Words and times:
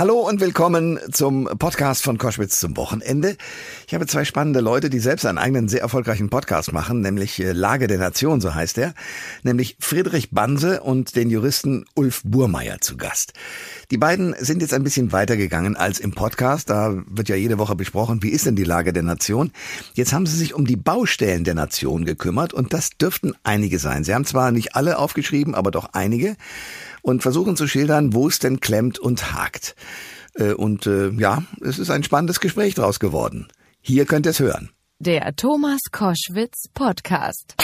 Hallo 0.00 0.20
und 0.26 0.40
willkommen 0.40 0.98
zum 1.12 1.44
Podcast 1.44 2.02
von 2.02 2.16
Koschwitz 2.16 2.58
zum 2.58 2.74
Wochenende. 2.78 3.36
Ich 3.86 3.92
habe 3.92 4.06
zwei 4.06 4.24
spannende 4.24 4.60
Leute, 4.60 4.88
die 4.88 4.98
selbst 4.98 5.26
einen 5.26 5.36
eigenen 5.36 5.68
sehr 5.68 5.82
erfolgreichen 5.82 6.30
Podcast 6.30 6.72
machen, 6.72 7.02
nämlich 7.02 7.38
äh, 7.38 7.52
Lage 7.52 7.86
der 7.86 7.98
Nation, 7.98 8.40
so 8.40 8.54
heißt 8.54 8.78
er, 8.78 8.94
nämlich 9.42 9.76
Friedrich 9.78 10.30
Banse 10.30 10.80
und 10.80 11.16
den 11.16 11.28
Juristen 11.28 11.84
Ulf 11.94 12.22
Burmeier 12.24 12.80
zu 12.80 12.96
Gast. 12.96 13.34
Die 13.90 13.98
beiden 13.98 14.34
sind 14.38 14.62
jetzt 14.62 14.72
ein 14.72 14.84
bisschen 14.84 15.12
weitergegangen 15.12 15.76
als 15.76 16.00
im 16.00 16.12
Podcast. 16.12 16.70
Da 16.70 17.02
wird 17.06 17.28
ja 17.28 17.36
jede 17.36 17.58
Woche 17.58 17.76
besprochen, 17.76 18.22
wie 18.22 18.30
ist 18.30 18.46
denn 18.46 18.56
die 18.56 18.64
Lage 18.64 18.94
der 18.94 19.02
Nation. 19.02 19.52
Jetzt 19.92 20.14
haben 20.14 20.24
sie 20.24 20.38
sich 20.38 20.54
um 20.54 20.66
die 20.66 20.76
Baustellen 20.76 21.44
der 21.44 21.54
Nation 21.54 22.06
gekümmert 22.06 22.54
und 22.54 22.72
das 22.72 22.88
dürften 22.88 23.34
einige 23.42 23.78
sein. 23.78 24.02
Sie 24.04 24.14
haben 24.14 24.24
zwar 24.24 24.50
nicht 24.50 24.74
alle 24.74 24.96
aufgeschrieben, 24.96 25.54
aber 25.54 25.70
doch 25.70 25.90
einige 25.92 26.36
und 27.02 27.22
versuchen 27.22 27.56
zu 27.56 27.66
schildern, 27.66 28.14
wo 28.14 28.28
es 28.28 28.38
denn 28.38 28.60
klemmt 28.60 28.98
und 28.98 29.32
hakt. 29.32 29.74
Äh, 30.34 30.52
und 30.52 30.86
äh, 30.86 31.10
ja, 31.10 31.42
es 31.60 31.78
ist 31.78 31.90
ein 31.90 32.02
spannendes 32.02 32.40
Gespräch 32.40 32.74
draus 32.74 33.00
geworden. 33.00 33.48
Hier 33.80 34.04
könnt 34.04 34.26
ihr 34.26 34.30
es 34.30 34.40
hören. 34.40 34.70
Der 35.02 35.34
Thomas 35.34 35.80
Koschwitz 35.90 36.68
Podcast. 36.74 37.54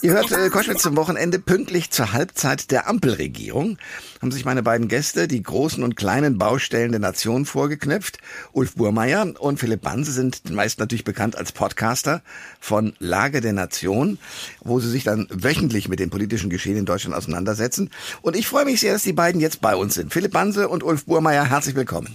Ihr 0.00 0.12
hört 0.12 0.32
äh, 0.32 0.48
Koschwitz 0.48 0.80
zum 0.80 0.96
Wochenende 0.96 1.38
pünktlich 1.38 1.90
zur 1.90 2.14
Halbzeit 2.14 2.70
der 2.70 2.88
Ampelregierung. 2.88 3.76
Haben 4.22 4.32
sich 4.32 4.46
meine 4.46 4.62
beiden 4.62 4.88
Gäste 4.88 5.28
die 5.28 5.42
großen 5.42 5.84
und 5.84 5.96
kleinen 5.96 6.38
Baustellen 6.38 6.92
der 6.92 7.02
Nation 7.02 7.44
vorgeknöpft. 7.44 8.16
Ulf 8.52 8.76
Burmeier 8.76 9.34
und 9.40 9.60
Philipp 9.60 9.82
Banse 9.82 10.12
sind 10.12 10.50
meist 10.50 10.78
natürlich 10.78 11.04
bekannt 11.04 11.36
als 11.36 11.52
Podcaster 11.52 12.22
von 12.60 12.94
Lage 13.00 13.42
der 13.42 13.52
Nation, 13.52 14.16
wo 14.60 14.80
sie 14.80 14.88
sich 14.88 15.04
dann 15.04 15.28
wöchentlich 15.28 15.90
mit 15.90 16.00
dem 16.00 16.08
politischen 16.08 16.48
Geschehen 16.48 16.78
in 16.78 16.86
Deutschland 16.86 17.14
auseinandersetzen. 17.14 17.90
Und 18.22 18.36
ich 18.36 18.46
freue 18.46 18.64
mich 18.64 18.80
sehr, 18.80 18.94
dass 18.94 19.02
die 19.02 19.12
beiden 19.12 19.42
jetzt 19.42 19.60
bei 19.60 19.76
uns 19.76 19.92
sind. 19.92 20.14
Philipp 20.14 20.32
Banse 20.32 20.70
und 20.70 20.82
Ulf 20.82 21.04
Burmeier, 21.04 21.44
herzlich 21.44 21.74
willkommen. 21.74 22.14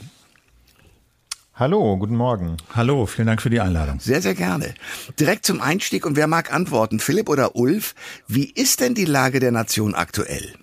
Hallo, 1.59 1.97
guten 1.97 2.15
Morgen. 2.15 2.55
Hallo, 2.73 3.05
vielen 3.05 3.27
Dank 3.27 3.41
für 3.41 3.49
die 3.49 3.59
Einladung. 3.59 3.99
Sehr, 3.99 4.21
sehr 4.21 4.33
gerne. 4.33 4.73
Direkt 5.19 5.45
zum 5.45 5.59
Einstieg 5.59 6.05
und 6.05 6.15
wer 6.15 6.25
mag 6.25 6.53
antworten, 6.53 7.01
Philipp 7.01 7.27
oder 7.27 7.57
Ulf, 7.57 7.95
wie 8.29 8.49
ist 8.49 8.79
denn 8.79 8.95
die 8.95 9.03
Lage 9.03 9.41
der 9.41 9.51
Nation 9.51 9.93
aktuell? 9.93 10.53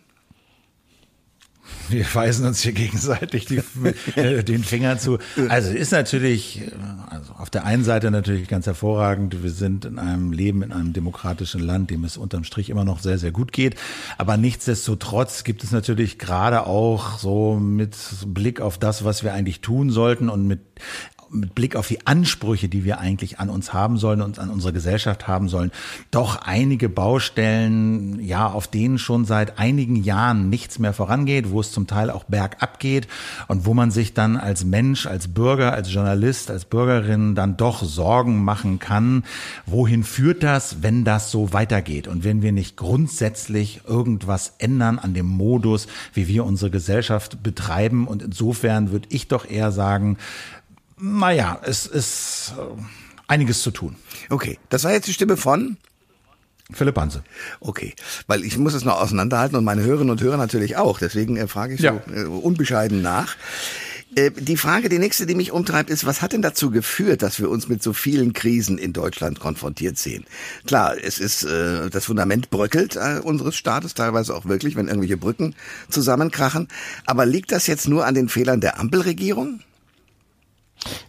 Wir 1.89 2.07
weisen 2.15 2.47
uns 2.47 2.61
hier 2.61 2.73
gegenseitig 2.73 3.47
die, 3.47 3.61
äh, 4.17 4.43
den 4.43 4.65
Finger 4.65 4.99
zu. 4.99 5.19
Also 5.49 5.73
ist 5.73 5.93
natürlich, 5.93 6.63
äh, 6.63 6.71
also 7.09 7.33
auf 7.35 7.51
der 7.51 7.65
einen 7.65 7.85
Seite 7.85 8.11
natürlich 8.11 8.49
ganz 8.49 8.67
hervorragend. 8.67 9.43
Wir 9.43 9.51
sind 9.51 9.85
in 9.85 9.99
einem 9.99 10.33
Leben 10.33 10.63
in 10.63 10.73
einem 10.73 10.93
demokratischen 10.93 11.61
Land, 11.61 11.91
dem 11.91 12.05
es 12.05 12.17
unterm 12.17 12.45
Strich 12.45 12.71
immer 12.71 12.85
noch 12.85 13.01
sehr, 13.01 13.19
sehr 13.19 13.33
gut 13.33 13.53
geht. 13.53 13.77
Aber 14.19 14.37
nichtsdestotrotz 14.37 15.45
gibt 15.45 15.65
es 15.65 15.73
natürlich 15.73 16.19
gerade 16.19 16.67
auch 16.67 17.19
so 17.19 17.55
mit 17.55 17.97
Blick 18.27 18.61
auf 18.61 18.79
das, 18.79 19.05
was 19.05 19.23
wir 19.23 19.33
eigentlich 19.33 19.61
tun 19.61 19.91
sollten 19.91 20.29
und 20.29 20.47
mit 20.47 20.61
mit 21.31 21.55
Blick 21.55 21.77
auf 21.77 21.89
die 21.89 22.07
Ansprüche, 22.07 22.69
die 22.69 22.85
wir 22.85 22.99
eigentlich 22.99 23.39
an 23.39 23.51
uns 23.51 23.73
haben 23.73 23.97
sollen 23.97 24.23
und 24.23 24.39
an 24.39 24.51
unsere 24.51 24.73
Gesellschaft 24.73 25.29
haben 25.29 25.49
sollen, 25.49 25.73
doch 26.11 26.37
einige 26.43 26.89
Baustellen, 26.89 28.21
ja, 28.21 28.47
auf 28.47 28.69
denen 28.69 28.99
schon 28.99 29.25
seit 29.25 29.59
einigen 29.59 29.97
Jahren 29.97 30.49
nichts 30.49 30.79
mehr 30.79 30.93
vorangeht, 30.93 31.51
wo 31.51 31.61
es 31.61 31.73
zum 31.73 31.87
Teil 31.87 32.11
auch 32.11 32.25
bergab 32.25 32.79
geht 32.81 33.09
und 33.49 33.67
wo 33.67 33.75
man 33.75 33.91
sich 33.91 34.15
dann 34.15 34.37
als 34.37 34.65
Mensch, 34.65 35.07
als 35.07 35.29
Bürger, 35.29 35.73
als 35.73 35.93
Journalist, 35.93 36.51
als 36.51 36.65
Bürgerin 36.65 37.35
dann 37.35 37.57
doch 37.57 37.83
Sorgen 37.83 38.45
machen 38.45 38.79
kann, 38.79 39.25
wohin 39.67 40.05
führt 40.05 40.43
das, 40.43 40.83
wenn 40.83 41.05
das 41.05 41.31
so 41.31 41.53
weitergeht 41.53 42.09
und 42.09 42.25
wenn 42.25 42.43
wir 42.43 42.53
nicht 42.53 42.77
grundsätzlich 42.77 43.83
irgendwas 43.87 44.55
ändern 44.59 44.99
an 44.99 45.15
dem 45.15 45.27
Modus, 45.27 45.87
wie 46.13 46.29
wir 46.29 46.45
unsere 46.45 46.71
Gesellschaft 46.71 47.43
betreiben. 47.43 48.07
Und 48.07 48.23
insofern 48.23 48.91
würde 48.91 49.09
ich 49.11 49.29
doch 49.29 49.49
eher 49.49 49.73
sagen, 49.73 50.19
naja, 50.99 51.61
es 51.63 51.87
ist 51.87 52.55
äh, 52.57 52.83
einiges 53.29 53.63
zu 53.63 53.71
tun. 53.71 53.97
Okay, 54.31 54.59
das 54.69 54.85
war 54.85 54.93
jetzt 54.93 55.09
die 55.09 55.13
Stimme 55.13 55.37
von 55.37 55.77
Philipp 56.73 56.97
Hanse. 56.97 57.23
Okay, 57.61 57.95
weil 58.27 58.45
ich 58.45 58.59
muss 58.59 58.75
es 58.75 58.85
noch 58.85 59.01
auseinanderhalten 59.01 59.57
und 59.57 59.65
meine 59.65 59.83
Hörerinnen 59.83 60.11
und 60.11 60.21
Hörer 60.21 60.37
natürlich 60.37 60.77
auch. 60.77 60.99
Deswegen 60.99 61.37
äh, 61.37 61.47
frage 61.47 61.75
ich 61.75 61.81
so 61.81 61.87
ja. 61.87 62.03
äh, 62.13 62.25
unbescheiden 62.25 63.03
nach. 63.03 63.37
Äh, 64.17 64.31
die 64.33 64.57
Frage, 64.57 64.89
die 64.89 64.99
nächste, 64.99 65.27
die 65.27 65.35
mich 65.35 65.53
umtreibt, 65.53 65.91
ist, 65.91 66.07
was 66.07 66.23
hat 66.23 66.33
denn 66.33 66.43
dazu 66.43 66.71
geführt, 66.71 67.23
dass 67.23 67.39
wir 67.39 67.51
uns 67.51 67.69
mit 67.69 67.83
so 67.83 67.93
vielen 67.93 68.33
Krisen 68.33 68.79
in 68.79 68.93
Deutschland 68.93 69.39
konfrontiert 69.39 69.99
sehen? 69.99 70.25
Klar, 70.67 70.97
es 71.01 71.19
ist 71.19 71.45
äh, 71.45 71.89
das 71.91 72.07
Fundament 72.07 72.51
bröckelt 72.51 72.97
äh, 72.97 73.21
unseres 73.23 73.57
Staates, 73.57 73.95
teilweise 73.95 74.35
auch 74.35 74.47
wirklich, 74.47 74.75
wenn 74.75 74.89
irgendwelche 74.89 75.17
Brücken 75.17 75.55
zusammenkrachen. 75.89 76.69
Aber 77.05 77.27
liegt 77.27 77.53
das 77.53 77.67
jetzt 77.67 77.89
nur 77.89 78.07
an 78.07 78.15
den 78.15 78.29
Fehlern 78.29 78.61
der 78.61 78.81
Ampelregierung? 78.81 79.61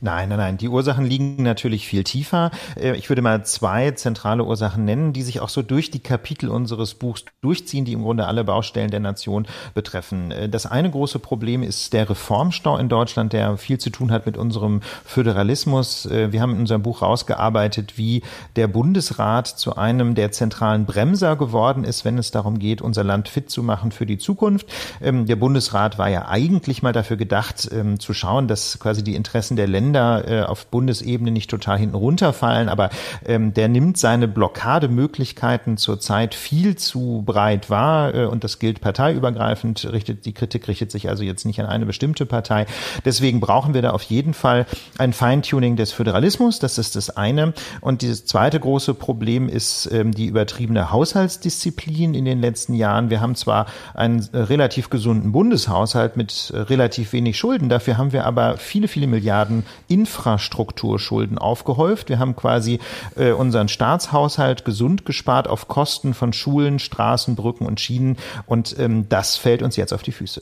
Nein, 0.02 0.30
nein, 0.30 0.38
nein. 0.38 0.58
Die 0.58 0.70
Ursachen 0.70 1.06
liegen 1.06 1.44
natürlich 1.44 1.88
viel 1.88 2.04
tiefer. 2.04 2.52
Äh, 2.76 2.96
ich 2.96 3.10
würde 3.10 3.22
mal 3.22 3.46
zwei 3.46 3.92
zentrale 3.92 4.44
Ursachen 4.44 4.86
nennen, 4.86 5.14
die 5.14 5.24
sich 5.24 5.40
auch 5.40 5.50
so 5.50 5.62
durch 5.62 5.92
die 5.92 6.00
Kapitel 6.00 6.50
unseres 6.50 6.94
Buchs 6.94 7.26
durchziehen, 7.42 7.86
die 7.86 7.94
im 7.94 8.04
Grunde 8.04 8.28
alle 8.28 8.44
Baustellen 8.44 8.92
der 8.92 9.00
Nation 9.00 9.48
betreffen. 9.74 10.32
Äh, 10.32 10.50
das 10.50 10.66
eine 10.66 10.90
große 10.90 11.20
Problem 11.20 11.64
ist 11.64 11.94
der 11.94 12.10
Reformstau 12.10 12.78
in 12.78 12.90
Deutschland, 12.90 13.34
der 13.34 13.58
viel 13.58 13.78
zu 13.78 13.90
tun 13.90 14.12
hat 14.12 14.26
mit 14.26 14.38
unserem 14.38 14.82
Föderalismus. 15.06 16.06
Äh, 16.06 16.32
wir 16.32 16.42
haben 16.42 16.54
in 16.54 16.62
unserem 16.62 16.84
Buch 16.84 17.02
rausgearbeitet, 17.02 17.98
wie 17.98 18.24
der 18.56 18.68
Bundesrat 18.68 19.48
zu 19.48 19.76
einem 19.76 20.16
der 20.16 20.32
zentralen 20.32 20.86
Bremser 20.86 21.36
geworden 21.36 21.84
ist, 21.84 22.06
wenn 22.06 22.18
es 22.18 22.32
darum 22.32 22.60
geht, 22.60 22.82
unser 22.82 23.04
Land 23.04 23.30
fit 23.30 23.50
zu 23.50 23.64
machen 23.64 23.92
für 23.92 24.06
die 24.06 24.18
Zukunft. 24.18 24.68
Ähm, 25.02 25.26
der 25.26 25.36
Bundesrat 25.36 25.98
war 25.98 26.10
ja 26.10 26.28
eigentlich 26.28 26.82
mal 26.84 26.94
dafür 26.94 27.18
gedacht, 27.18 27.70
ähm, 27.72 28.00
zu 28.00 28.14
schauen, 28.14 28.48
dass 28.48 28.80
quasi 28.80 29.04
die 29.04 29.16
Interessen 29.16 29.56
der 29.56 29.67
Länder 29.68 30.24
äh, 30.28 30.42
auf 30.44 30.68
Bundesebene 30.68 31.32
nicht 31.32 31.50
total 31.50 31.78
hinten 31.78 31.96
runterfallen, 31.96 32.70
aber 32.70 32.90
ähm, 33.26 33.54
der 33.54 33.68
nimmt 33.68 33.98
seine 33.98 34.28
Blockademöglichkeiten 34.28 35.78
zurzeit 35.78 36.36
viel 36.36 36.76
zu 36.76 37.24
breit 37.26 37.70
wahr 37.70 38.14
äh, 38.14 38.26
und 38.26 38.44
das 38.44 38.60
gilt 38.60 38.82
parteiübergreifend, 38.82 39.92
richtet 39.92 40.26
die 40.26 40.34
Kritik 40.34 40.68
richtet 40.68 40.92
sich 40.92 41.10
also 41.10 41.24
jetzt 41.24 41.46
nicht 41.46 41.60
an 41.60 41.66
eine 41.66 41.86
bestimmte 41.86 42.26
Partei. 42.26 42.66
Deswegen 43.06 43.40
brauchen 43.40 43.74
wir 43.74 43.82
da 43.82 43.92
auf 43.92 44.04
jeden 44.04 44.34
Fall 44.34 44.66
ein 44.98 45.14
Feintuning 45.14 45.76
des 45.76 45.92
Föderalismus, 45.92 46.60
das 46.60 46.78
ist 46.78 46.96
das 46.96 47.16
eine. 47.16 47.54
Und 47.82 48.02
dieses 48.02 48.26
zweite 48.26 48.60
große 48.60 48.94
Problem 48.94 49.50
ist 49.50 49.90
ähm, 49.92 50.14
die 50.14 50.26
übertriebene 50.26 50.92
Haushaltsdisziplin 50.92 52.14
in 52.14 52.26
den 52.26 52.42
letzten 52.42 52.74
Jahren. 52.74 53.10
Wir 53.10 53.22
haben 53.22 53.36
zwar 53.36 53.68
einen 53.94 54.28
äh, 54.34 54.38
relativ 54.38 54.90
gesunden 54.90 55.32
Bundeshaushalt 55.32 56.18
mit 56.18 56.52
relativ 56.54 57.14
wenig 57.14 57.38
Schulden, 57.38 57.70
dafür 57.70 57.98
haben 57.98 58.12
wir 58.12 58.26
aber 58.26 58.58
viele, 58.58 58.88
viele 58.88 59.08
Milliarden 59.08 59.47
Milliarden 59.47 59.66
Infrastrukturschulden 59.88 61.38
aufgehäuft. 61.38 62.09
Wir 62.09 62.19
haben 62.19 62.35
quasi 62.35 62.80
äh, 63.16 63.31
unseren 63.31 63.68
Staatshaushalt 63.68 64.66
gesund 64.66 65.06
gespart 65.06 65.47
auf 65.47 65.68
Kosten 65.68 66.13
von 66.13 66.34
Schulen, 66.34 66.80
Straßen, 66.80 67.35
Brücken 67.35 67.66
und 67.66 67.80
Schienen. 67.80 68.18
Und 68.46 68.75
ähm, 68.80 69.07
das 69.09 69.38
fällt 69.38 69.62
uns 69.62 69.75
jetzt 69.75 69.94
auf 69.94 70.03
die 70.03 70.12
Füße. 70.12 70.41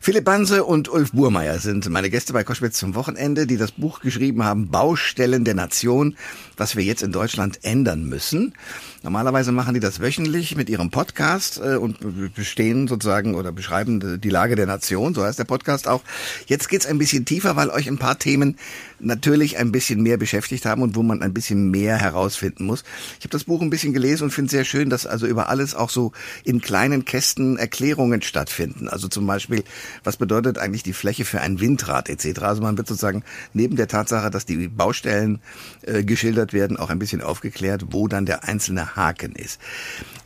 Philipp 0.00 0.24
Banse 0.24 0.64
und 0.64 0.88
Ulf 0.88 1.12
Burmeier 1.12 1.58
sind 1.58 1.88
meine 1.88 2.10
Gäste 2.10 2.32
bei 2.32 2.44
Koschwitz 2.44 2.78
zum 2.78 2.94
Wochenende, 2.94 3.46
die 3.46 3.56
das 3.56 3.72
Buch 3.72 4.00
geschrieben 4.00 4.44
haben, 4.44 4.70
Baustellen 4.70 5.44
der 5.44 5.54
Nation, 5.54 6.16
was 6.56 6.76
wir 6.76 6.84
jetzt 6.84 7.02
in 7.02 7.12
Deutschland 7.12 7.64
ändern 7.64 8.04
müssen. 8.04 8.54
Normalerweise 9.02 9.52
machen 9.52 9.74
die 9.74 9.80
das 9.80 10.00
wöchentlich 10.00 10.56
mit 10.56 10.68
ihrem 10.68 10.90
Podcast 10.90 11.60
äh, 11.62 11.76
und 11.76 12.34
bestehen 12.34 12.88
sozusagen 12.88 13.34
oder 13.34 13.52
beschreiben 13.52 14.20
die 14.20 14.30
Lage 14.30 14.56
der 14.56 14.66
Nation, 14.66 15.14
so 15.14 15.22
heißt 15.22 15.38
der 15.38 15.44
Podcast 15.44 15.86
auch. 15.88 16.02
Jetzt 16.46 16.68
geht's 16.68 16.86
ein 16.86 16.98
bisschen 16.98 17.24
tiefer, 17.24 17.56
weil 17.56 17.70
euch 17.70 17.88
ein 17.88 17.98
paar 17.98 18.18
Themen 18.18 18.27
And. 18.34 18.56
Natürlich 19.00 19.58
ein 19.58 19.72
bisschen 19.72 20.02
mehr 20.02 20.16
beschäftigt 20.16 20.66
haben 20.66 20.82
und 20.82 20.96
wo 20.96 21.02
man 21.02 21.22
ein 21.22 21.34
bisschen 21.34 21.70
mehr 21.70 21.96
herausfinden 21.96 22.64
muss. 22.64 22.84
Ich 23.18 23.24
habe 23.24 23.30
das 23.30 23.44
Buch 23.44 23.62
ein 23.62 23.70
bisschen 23.70 23.92
gelesen 23.92 24.24
und 24.24 24.30
finde 24.30 24.50
sehr 24.50 24.64
schön, 24.64 24.90
dass 24.90 25.06
also 25.06 25.26
über 25.26 25.48
alles 25.48 25.74
auch 25.74 25.90
so 25.90 26.12
in 26.44 26.60
kleinen 26.60 27.04
Kästen 27.04 27.56
Erklärungen 27.56 28.22
stattfinden. 28.22 28.88
Also 28.88 29.08
zum 29.08 29.26
Beispiel, 29.26 29.64
was 30.04 30.16
bedeutet 30.16 30.58
eigentlich 30.58 30.82
die 30.82 30.92
Fläche 30.92 31.24
für 31.24 31.40
ein 31.40 31.60
Windrad 31.60 32.08
etc. 32.08 32.40
Also 32.42 32.62
man 32.62 32.76
wird 32.76 32.88
sozusagen 32.88 33.24
neben 33.52 33.76
der 33.76 33.88
Tatsache, 33.88 34.30
dass 34.30 34.46
die 34.46 34.68
Baustellen 34.68 35.40
äh, 35.82 36.04
geschildert 36.04 36.52
werden, 36.52 36.76
auch 36.76 36.90
ein 36.90 36.98
bisschen 36.98 37.22
aufgeklärt, 37.22 37.86
wo 37.90 38.08
dann 38.08 38.26
der 38.26 38.44
einzelne 38.44 38.96
Haken 38.96 39.32
ist. 39.32 39.60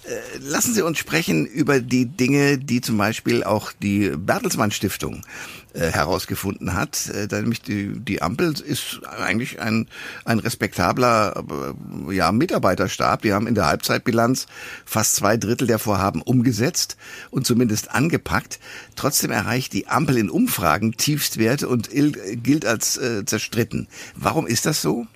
Äh, 0.04 0.38
lassen 0.40 0.75
Sie 0.75 0.82
uns 0.82 0.98
sprechen 0.98 1.46
über 1.46 1.80
die 1.80 2.06
Dinge, 2.06 2.58
die 2.58 2.80
zum 2.80 2.98
Beispiel 2.98 3.44
auch 3.44 3.72
die 3.72 4.10
Bertelsmann 4.16 4.72
Stiftung 4.72 5.22
äh, 5.75 5.90
herausgefunden 5.90 6.75
hat. 6.75 7.08
Äh, 7.08 7.28
nämlich 7.30 7.62
die, 7.62 7.98
die 7.98 8.20
Ampel 8.20 8.54
ist 8.62 9.00
eigentlich 9.06 9.61
ein, 9.61 9.88
ein 10.25 10.38
respektabler 10.38 11.44
äh, 12.09 12.14
ja, 12.14 12.32
Mitarbeiterstab. 12.32 13.23
Die 13.23 13.32
haben 13.32 13.47
in 13.47 13.55
der 13.55 13.67
Halbzeitbilanz 13.67 14.47
fast 14.85 15.17
zwei 15.17 15.37
Drittel 15.37 15.67
der 15.67 15.79
Vorhaben 15.79 16.23
umgesetzt 16.23 16.97
und 17.31 17.47
zumindest 17.47 17.91
angepackt. 17.91 18.59
Trotzdem 18.97 19.31
erreicht 19.31 19.73
die 19.73 19.88
Ampel 19.88 20.17
in 20.17 20.31
Umfragen 20.31 20.93
Tiefstwerte 20.93 21.69
und 21.69 21.91
gilt 21.91 22.64
als 22.64 22.97
äh, 22.97 23.25
zerstritten. 23.25 23.88
Warum 24.14 24.47
ist 24.47 24.67
das 24.67 24.82
so? 24.82 25.06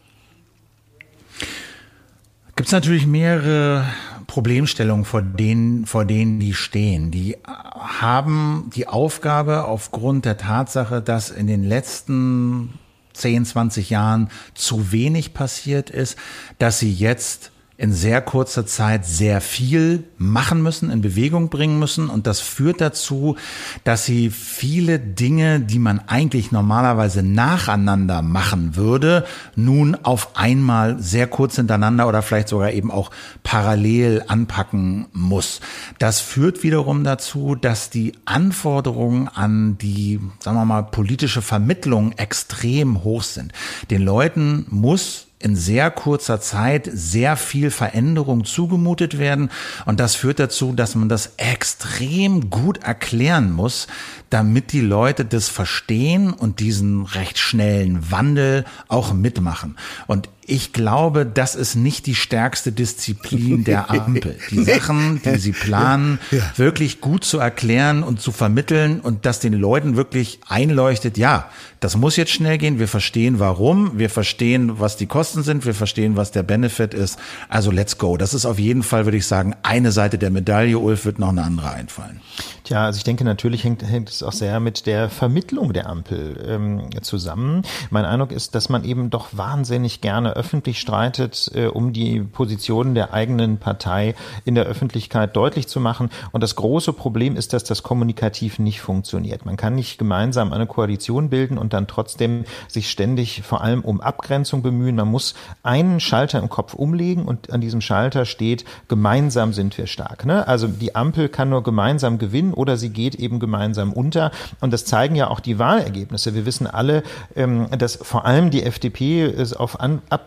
Gibt 2.56 2.68
es 2.68 2.72
natürlich 2.72 3.06
mehrere 3.06 3.86
Problemstellungen, 4.26 5.04
vor 5.04 5.22
denen, 5.22 5.86
vor 5.86 6.04
denen 6.04 6.40
die 6.40 6.54
stehen. 6.54 7.10
Die 7.10 7.36
haben 7.44 8.70
die 8.74 8.88
Aufgabe 8.88 9.64
aufgrund 9.64 10.24
der 10.24 10.36
Tatsache, 10.36 11.00
dass 11.00 11.30
in 11.30 11.46
den 11.46 11.62
letzten 11.62 12.74
10, 13.16 13.44
20 13.44 13.90
Jahren 13.90 14.30
zu 14.54 14.92
wenig 14.92 15.34
passiert 15.34 15.90
ist, 15.90 16.16
dass 16.58 16.78
sie 16.78 16.92
jetzt 16.92 17.50
in 17.78 17.92
sehr 17.92 18.22
kurzer 18.22 18.64
Zeit 18.64 19.04
sehr 19.04 19.42
viel 19.42 20.04
machen 20.16 20.62
müssen, 20.62 20.90
in 20.90 21.02
Bewegung 21.02 21.50
bringen 21.50 21.78
müssen. 21.78 22.08
Und 22.08 22.26
das 22.26 22.40
führt 22.40 22.80
dazu, 22.80 23.36
dass 23.84 24.06
sie 24.06 24.30
viele 24.30 24.98
Dinge, 24.98 25.60
die 25.60 25.78
man 25.78 26.00
eigentlich 26.06 26.52
normalerweise 26.52 27.22
nacheinander 27.22 28.22
machen 28.22 28.76
würde, 28.76 29.26
nun 29.56 29.94
auf 29.94 30.36
einmal 30.36 30.98
sehr 30.98 31.26
kurz 31.26 31.56
hintereinander 31.56 32.08
oder 32.08 32.22
vielleicht 32.22 32.48
sogar 32.48 32.72
eben 32.72 32.90
auch 32.90 33.10
parallel 33.42 34.24
anpacken 34.26 35.06
muss. 35.12 35.60
Das 35.98 36.20
führt 36.20 36.62
wiederum 36.62 37.04
dazu, 37.04 37.56
dass 37.56 37.90
die 37.90 38.12
Anforderungen 38.24 39.28
an 39.28 39.76
die, 39.76 40.18
sagen 40.40 40.56
wir 40.56 40.64
mal, 40.64 40.82
politische 40.82 41.42
Vermittlung 41.42 42.12
extrem 42.12 43.04
hoch 43.04 43.22
sind. 43.22 43.52
Den 43.90 44.00
Leuten 44.02 44.64
muss 44.70 45.26
in 45.46 45.54
sehr 45.54 45.92
kurzer 45.92 46.40
Zeit 46.40 46.90
sehr 46.92 47.36
viel 47.36 47.70
Veränderung 47.70 48.44
zugemutet 48.44 49.16
werden. 49.16 49.50
Und 49.84 50.00
das 50.00 50.16
führt 50.16 50.40
dazu, 50.40 50.72
dass 50.72 50.96
man 50.96 51.08
das 51.08 51.34
extrem 51.36 52.50
gut 52.50 52.82
erklären 52.82 53.52
muss, 53.52 53.86
damit 54.28 54.72
die 54.72 54.80
Leute 54.80 55.24
das 55.24 55.48
verstehen 55.48 56.32
und 56.32 56.58
diesen 56.58 57.04
recht 57.04 57.38
schnellen 57.38 58.10
Wandel 58.10 58.64
auch 58.88 59.12
mitmachen. 59.12 59.78
Und 60.08 60.28
ich 60.48 60.72
glaube, 60.72 61.26
das 61.26 61.56
ist 61.56 61.74
nicht 61.74 62.06
die 62.06 62.14
stärkste 62.14 62.70
Disziplin 62.70 63.64
der 63.64 63.90
Ampel. 63.90 64.38
Die 64.50 64.62
Sachen, 64.62 65.20
die 65.24 65.38
sie 65.38 65.50
planen, 65.50 66.20
wirklich 66.56 67.00
gut 67.00 67.24
zu 67.24 67.38
erklären 67.38 68.04
und 68.04 68.20
zu 68.20 68.30
vermitteln 68.30 69.00
und 69.00 69.26
dass 69.26 69.40
den 69.40 69.54
Leuten 69.54 69.96
wirklich 69.96 70.38
einleuchtet, 70.48 71.18
ja, 71.18 71.50
das 71.80 71.96
muss 71.96 72.16
jetzt 72.16 72.30
schnell 72.30 72.58
gehen. 72.58 72.78
Wir 72.78 72.88
verstehen 72.88 73.38
warum. 73.38 73.98
Wir 73.98 74.08
verstehen, 74.08 74.78
was 74.78 74.96
die 74.96 75.06
Kosten 75.06 75.42
sind. 75.42 75.66
Wir 75.66 75.74
verstehen, 75.74 76.16
was 76.16 76.30
der 76.30 76.42
Benefit 76.42 76.94
ist. 76.94 77.18
Also 77.48 77.70
let's 77.70 77.98
go. 77.98 78.16
Das 78.16 78.32
ist 78.32 78.46
auf 78.46 78.58
jeden 78.58 78.82
Fall, 78.82 79.04
würde 79.04 79.18
ich 79.18 79.26
sagen, 79.26 79.54
eine 79.62 79.92
Seite 79.92 80.16
der 80.16 80.30
Medaille. 80.30 80.78
Ulf 80.78 81.04
wird 81.04 81.18
noch 81.18 81.30
eine 81.30 81.42
andere 81.42 81.70
einfallen. 81.70 82.20
Tja, 82.64 82.84
also 82.84 82.96
ich 82.98 83.04
denke, 83.04 83.24
natürlich 83.24 83.64
hängt, 83.64 83.82
hängt 83.82 84.08
es 84.10 84.22
auch 84.22 84.32
sehr 84.32 84.58
mit 84.58 84.86
der 84.86 85.10
Vermittlung 85.10 85.72
der 85.72 85.88
Ampel 85.88 86.44
ähm, 86.48 86.88
zusammen. 87.02 87.62
Mein 87.90 88.04
Eindruck 88.04 88.32
ist, 88.32 88.54
dass 88.54 88.68
man 88.68 88.84
eben 88.84 89.10
doch 89.10 89.28
wahnsinnig 89.32 90.00
gerne 90.00 90.35
öffentlich 90.36 90.80
streitet, 90.80 91.50
äh, 91.54 91.66
um 91.66 91.92
die 91.92 92.20
Positionen 92.20 92.94
der 92.94 93.12
eigenen 93.12 93.58
Partei 93.58 94.14
in 94.44 94.54
der 94.54 94.64
Öffentlichkeit 94.64 95.34
deutlich 95.34 95.66
zu 95.66 95.80
machen. 95.80 96.10
Und 96.32 96.42
das 96.42 96.54
große 96.54 96.92
Problem 96.92 97.36
ist, 97.36 97.52
dass 97.52 97.64
das 97.64 97.82
kommunikativ 97.82 98.58
nicht 98.58 98.80
funktioniert. 98.80 99.44
Man 99.44 99.56
kann 99.56 99.74
nicht 99.74 99.98
gemeinsam 99.98 100.52
eine 100.52 100.66
Koalition 100.66 101.30
bilden 101.30 101.58
und 101.58 101.72
dann 101.72 101.86
trotzdem 101.86 102.44
sich 102.68 102.90
ständig 102.90 103.42
vor 103.42 103.62
allem 103.62 103.80
um 103.80 104.00
Abgrenzung 104.00 104.62
bemühen. 104.62 104.96
Man 104.96 105.08
muss 105.08 105.34
einen 105.62 106.00
Schalter 106.00 106.38
im 106.38 106.48
Kopf 106.48 106.74
umlegen 106.74 107.24
und 107.24 107.52
an 107.52 107.60
diesem 107.60 107.80
Schalter 107.80 108.24
steht, 108.24 108.64
gemeinsam 108.88 109.52
sind 109.52 109.76
wir 109.78 109.86
stark. 109.86 110.24
Ne? 110.24 110.46
Also 110.46 110.68
die 110.68 110.94
Ampel 110.94 111.28
kann 111.28 111.48
nur 111.48 111.62
gemeinsam 111.62 112.18
gewinnen 112.18 112.52
oder 112.52 112.76
sie 112.76 112.90
geht 112.90 113.14
eben 113.14 113.40
gemeinsam 113.40 113.92
unter. 113.92 114.30
Und 114.60 114.72
das 114.72 114.84
zeigen 114.84 115.16
ja 115.16 115.28
auch 115.28 115.40
die 115.40 115.58
Wahlergebnisse. 115.58 116.34
Wir 116.34 116.46
wissen 116.46 116.66
alle, 116.66 117.02
ähm, 117.34 117.68
dass 117.78 117.96
vor 117.96 118.24
allem 118.26 118.50
die 118.50 118.62
FDP 118.62 119.24
es 119.24 119.52
auf 119.52 119.80
an, 119.80 120.02
ab 120.10 120.25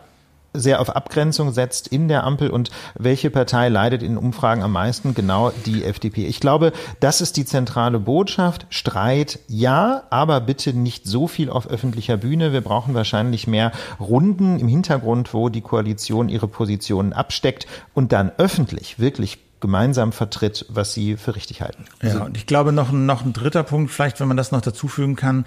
sehr 0.52 0.80
auf 0.80 0.94
Abgrenzung 0.94 1.52
setzt 1.52 1.88
in 1.88 2.08
der 2.08 2.24
Ampel 2.24 2.50
und 2.50 2.70
welche 2.98 3.30
Partei 3.30 3.68
leidet 3.68 4.02
in 4.02 4.16
Umfragen 4.16 4.62
am 4.62 4.72
meisten? 4.72 5.14
Genau 5.14 5.52
die 5.66 5.84
FDP. 5.84 6.26
Ich 6.26 6.40
glaube, 6.40 6.72
das 6.98 7.20
ist 7.20 7.36
die 7.36 7.44
zentrale 7.44 8.00
Botschaft. 8.00 8.66
Streit 8.70 9.38
ja, 9.48 10.02
aber 10.10 10.40
bitte 10.40 10.72
nicht 10.72 11.06
so 11.06 11.28
viel 11.28 11.50
auf 11.50 11.68
öffentlicher 11.68 12.16
Bühne. 12.16 12.52
Wir 12.52 12.62
brauchen 12.62 12.94
wahrscheinlich 12.94 13.46
mehr 13.46 13.72
Runden 13.98 14.58
im 14.58 14.68
Hintergrund, 14.68 15.34
wo 15.34 15.48
die 15.48 15.60
Koalition 15.60 16.28
ihre 16.28 16.48
Positionen 16.48 17.12
absteckt 17.12 17.66
und 17.94 18.12
dann 18.12 18.32
öffentlich 18.38 18.98
wirklich 18.98 19.38
gemeinsam 19.60 20.12
vertritt, 20.12 20.66
was 20.68 20.94
sie 20.94 21.16
für 21.16 21.36
richtig 21.36 21.60
halten. 21.60 21.84
Ja, 22.02 22.24
und 22.24 22.36
ich 22.36 22.46
glaube 22.46 22.72
noch, 22.72 22.92
noch 22.92 23.24
ein 23.24 23.32
dritter 23.32 23.62
Punkt, 23.62 23.90
vielleicht, 23.92 24.18
wenn 24.18 24.28
man 24.28 24.36
das 24.36 24.52
noch 24.52 24.62
dazufügen 24.62 25.16
kann, 25.16 25.44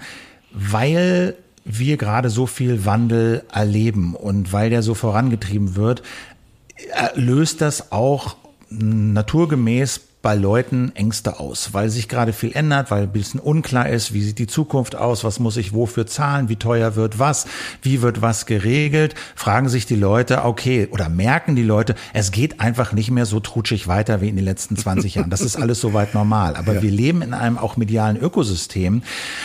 weil 0.52 1.36
wir 1.64 1.96
gerade 1.96 2.30
so 2.30 2.46
viel 2.46 2.84
Wandel 2.84 3.44
erleben 3.52 4.14
und 4.14 4.52
weil 4.52 4.70
der 4.70 4.82
so 4.82 4.94
vorangetrieben 4.94 5.76
wird, 5.76 6.02
löst 7.14 7.60
das 7.60 7.92
auch 7.92 8.36
naturgemäß 8.70 10.00
bei 10.24 10.34
Leuten 10.34 10.90
Ängste 10.94 11.38
aus, 11.38 11.74
weil 11.74 11.90
sich 11.90 12.08
gerade 12.08 12.32
viel 12.32 12.52
ändert, 12.54 12.90
weil 12.90 13.02
ein 13.02 13.12
bisschen 13.12 13.38
unklar 13.38 13.90
ist, 13.90 14.14
wie 14.14 14.22
sieht 14.22 14.38
die 14.38 14.46
Zukunft 14.46 14.96
aus, 14.96 15.22
was 15.22 15.38
muss 15.38 15.58
ich 15.58 15.74
wofür 15.74 16.06
zahlen, 16.06 16.48
wie 16.48 16.56
teuer 16.56 16.96
wird 16.96 17.18
was, 17.18 17.46
wie 17.82 18.00
wird 18.00 18.22
was 18.22 18.46
geregelt, 18.46 19.14
fragen 19.34 19.68
sich 19.68 19.84
die 19.84 19.96
Leute, 19.96 20.46
okay, 20.46 20.88
oder 20.90 21.10
merken 21.10 21.56
die 21.56 21.62
Leute, 21.62 21.94
es 22.14 22.32
geht 22.32 22.58
einfach 22.58 22.94
nicht 22.94 23.10
mehr 23.10 23.26
so 23.26 23.38
trutschig 23.38 23.86
weiter 23.86 24.22
wie 24.22 24.30
in 24.30 24.36
den 24.36 24.46
letzten 24.46 24.78
20 24.78 25.16
Jahren. 25.16 25.28
Das 25.28 25.42
ist 25.42 25.56
alles 25.56 25.78
soweit 25.82 26.14
normal. 26.14 26.56
Aber 26.56 26.76
ja. 26.76 26.82
wir 26.82 26.90
leben 26.90 27.20
in 27.20 27.34
einem 27.34 27.58
auch 27.58 27.76
medialen 27.76 28.16
Ökosystem, 28.16 29.02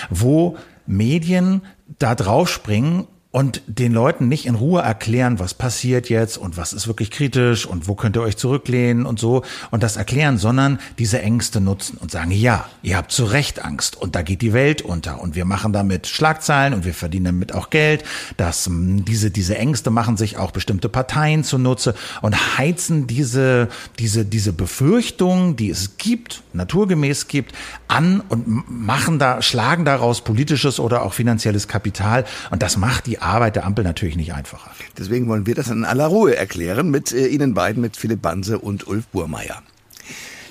wo 0.10 0.58
Medien 0.90 1.62
da 2.00 2.16
draufspringen 2.16 3.06
und 3.32 3.62
den 3.68 3.94
Leuten 3.94 4.28
nicht 4.28 4.48
in 4.48 4.56
Ruhe 4.56 4.82
erklären, 4.82 5.38
was 5.38 5.54
passiert 5.54 6.10
jetzt 6.10 6.38
und 6.38 6.58
was 6.58 6.74
ist 6.74 6.88
wirklich 6.88 7.12
kritisch 7.12 7.68
und 7.68 7.88
wo 7.88 7.94
könnt 7.94 8.18
ihr 8.18 8.24
euch 8.24 8.38
zurücklehnen 8.38 9.06
und 9.06 9.20
so 9.20 9.44
und 9.70 9.84
das 9.84 9.98
erklären, 9.98 10.40
sondern 10.40 10.80
diese 10.98 11.22
Ängste 11.22 11.62
nutzen 11.62 11.98
und 12.00 12.10
sagen, 12.10 12.32
ja, 12.32 12.66
ihr 12.82 12.98
habt 12.98 13.12
zu 13.12 13.26
Recht 13.26 13.64
Angst 13.64 13.96
und 13.96 14.16
da 14.16 14.24
geht 14.24 14.42
die 14.42 14.52
Welt 14.54 14.82
unter 14.82 15.22
und 15.22 15.36
wir 15.36 15.46
machen 15.46 15.74
damit 15.74 16.08
Schlagzeilen 16.08 16.74
und 16.74 16.86
wir 16.86 16.94
verdienen 16.96 17.26
damit 17.26 17.54
auch 17.54 17.70
Geld, 17.70 18.04
dass 18.38 18.66
hm, 18.66 19.06
diese, 19.06 19.30
diese 19.30 19.56
Ängste 19.60 19.92
machen 19.92 20.18
sich 20.18 20.38
auch 20.38 20.50
bestimmte 20.50 20.90
Parteien 20.90 21.44
zunutze 21.44 21.94
und 22.24 22.58
heizen 22.58 23.06
diese, 23.06 23.68
diese, 24.00 24.26
diese 24.26 24.54
Befürchtungen, 24.54 25.56
die 25.56 25.70
es 25.70 25.98
gibt, 25.98 26.42
naturgemäß 26.54 27.28
gibt, 27.28 27.54
an 27.88 28.24
und 28.28 28.68
machen 28.68 29.20
da, 29.20 29.44
schlagen 29.44 29.86
daraus 29.86 30.22
politisches 30.22 30.80
oder 30.80 31.04
auch 31.04 31.14
finanzielles 31.14 31.68
Kapital 31.68 32.26
und 32.50 32.64
das 32.64 32.76
macht 32.76 33.06
die 33.06 33.19
Arbeit 33.22 33.56
der 33.56 33.66
Ampel 33.66 33.84
natürlich 33.84 34.16
nicht 34.16 34.34
einfacher. 34.34 34.72
Deswegen 34.98 35.28
wollen 35.28 35.46
wir 35.46 35.56
das 35.56 35.70
in 35.70 35.86
aller 35.86 36.08
Ruhe 36.08 36.36
erklären 36.36 36.90
mit 36.90 37.12
äh, 37.12 37.28
Ihnen 37.28 37.54
beiden, 37.54 37.82
mit 37.82 37.98
Philipp 37.98 38.22
Banse 38.22 38.60
und 38.60 38.88
Ulf 38.88 39.08
Burmeier. 39.08 39.62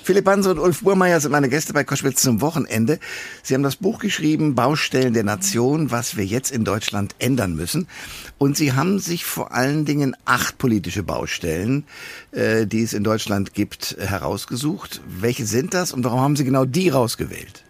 Philipp 0.09 0.25
Banse 0.25 0.49
und 0.49 0.57
Ulf 0.57 0.81
Burmeier 0.81 1.19
sind 1.19 1.31
meine 1.31 1.49
Gäste 1.49 1.71
bei 1.71 1.83
Koschwitz 1.83 2.23
zum 2.23 2.41
Wochenende. 2.41 2.97
Sie 3.43 3.53
haben 3.53 3.61
das 3.61 3.75
Buch 3.75 3.99
geschrieben, 3.99 4.55
Baustellen 4.55 5.13
der 5.13 5.23
Nation, 5.23 5.91
was 5.91 6.17
wir 6.17 6.25
jetzt 6.25 6.49
in 6.49 6.63
Deutschland 6.63 7.13
ändern 7.19 7.55
müssen. 7.55 7.87
Und 8.39 8.57
Sie 8.57 8.73
haben 8.73 8.97
sich 8.97 9.23
vor 9.23 9.53
allen 9.53 9.85
Dingen 9.85 10.15
acht 10.25 10.57
politische 10.57 11.03
Baustellen, 11.03 11.83
äh, 12.31 12.65
die 12.65 12.81
es 12.81 12.93
in 12.93 13.03
Deutschland 13.03 13.53
gibt, 13.53 13.97
herausgesucht. 13.99 14.99
Welche 15.07 15.45
sind 15.45 15.75
das 15.75 15.91
und 15.91 16.03
warum 16.03 16.21
haben 16.21 16.35
Sie 16.35 16.43
genau 16.43 16.65
die 16.65 16.89
rausgewählt? 16.89 17.63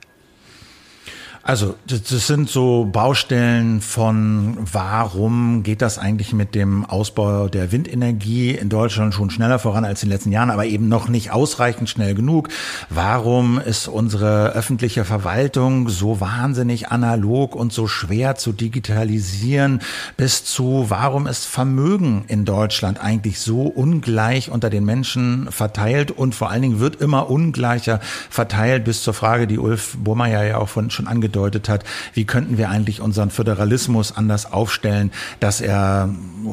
Also 1.50 1.74
das, 1.88 2.28
sind 2.28 2.48
so 2.48 2.86
Baustellen 2.86 3.82
von, 3.82 4.56
warum 4.72 5.64
geht 5.64 5.82
das 5.82 5.98
eigentlich 5.98 6.32
mit 6.32 6.54
dem 6.54 6.86
Ausbau 6.86 7.48
der 7.48 7.72
Windenergie 7.72 8.52
in 8.52 8.70
Deutschland 8.70 9.16
schon 9.16 9.32
schneller 9.32 9.58
voran 9.58 9.84
als 9.84 10.04
in 10.04 10.10
den 10.10 10.14
letzten 10.14 10.32
Jahren, 10.32 10.52
aber 10.52 10.68
eben 10.68 10.90
noch 10.90 11.10
nicht 11.10 11.32
ausreichend 11.32 11.90
schnell 11.90 12.14
genug? 12.14 12.50
Warum 12.92 13.60
ist 13.60 13.88
unsere 13.88 14.50
öffentliche 14.52 15.06
Verwaltung 15.06 15.90
so 15.90 16.22
wahnsinnig 16.22 16.90
analog 16.90 17.56
und 17.56 17.74
so 17.74 17.88
schwer 17.88 18.36
zu 18.36 18.52
digitalisieren? 18.52 19.82
Bis 20.18 20.46
zu, 20.46 20.86
warum 20.90 21.26
ist 21.26 21.48
Vermögen 21.48 22.26
in 22.28 22.46
Deutschland 22.46 23.04
eigentlich 23.04 23.40
so 23.40 23.64
ungleich 23.64 24.52
unter 24.52 24.70
den 24.70 24.86
Menschen 24.86 25.48
verteilt 25.50 26.12
und 26.12 26.36
vor 26.36 26.52
allen 26.52 26.62
Dingen 26.62 26.80
wird 26.80 27.02
immer 27.02 27.32
ungleicher 27.32 28.02
verteilt 28.30 28.84
bis 28.84 29.02
zur 29.02 29.16
Frage, 29.16 29.48
die 29.48 29.58
Ulf 29.58 29.98
Burmeier 29.98 30.44
ja 30.44 30.58
auch 30.60 30.70
von, 30.70 30.92
schon 30.92 31.08
angedeutet 31.08 31.39
angedeutet 31.40 31.70
hat, 31.70 31.84
wie 32.14 32.26
könnten 32.26 32.58
wir 32.58 32.70
eigentlich 32.70 33.02
unseren 33.02 33.30
Föderalismus 33.30 34.16
anders 34.16 34.52
aufstellen, 34.52 35.12
dass 35.40 35.62
er 35.62 36.10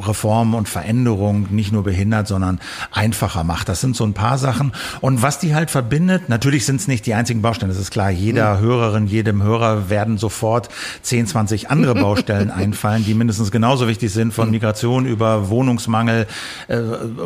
Reformen 0.06 0.54
und 0.54 0.68
Veränderungen 0.68 1.48
nicht 1.50 1.72
nur 1.72 1.82
behindert, 1.84 2.28
sondern 2.28 2.60
einfacher 2.92 3.44
macht. 3.44 3.68
Das 3.68 3.80
sind 3.80 3.96
so 3.96 4.04
ein 4.04 4.14
paar 4.14 4.38
Sachen. 4.38 4.72
Und 5.00 5.22
was 5.22 5.38
die 5.38 5.54
halt 5.54 5.70
verbindet, 5.70 6.28
natürlich 6.28 6.66
sind 6.66 6.80
es 6.80 6.88
nicht 6.88 7.06
die 7.06 7.14
einzigen 7.14 7.42
Baustellen, 7.42 7.70
das 7.70 7.80
ist 7.80 7.90
klar. 7.90 8.10
Jeder 8.10 8.56
mhm. 8.56 8.60
Hörerin, 8.60 9.06
jedem 9.06 9.42
Hörer 9.42 9.90
werden 9.90 10.18
sofort 10.18 10.68
10, 11.02 11.26
20 11.26 11.70
andere 11.70 11.94
Baustellen 12.06 12.50
einfallen, 12.50 13.04
die 13.04 13.14
mindestens 13.14 13.50
genauso 13.50 13.88
wichtig 13.88 14.12
sind, 14.12 14.32
von 14.32 14.46
mhm. 14.46 14.52
Migration 14.52 15.06
über 15.06 15.48
Wohnungsmangel 15.48 16.26
äh, 16.68 16.78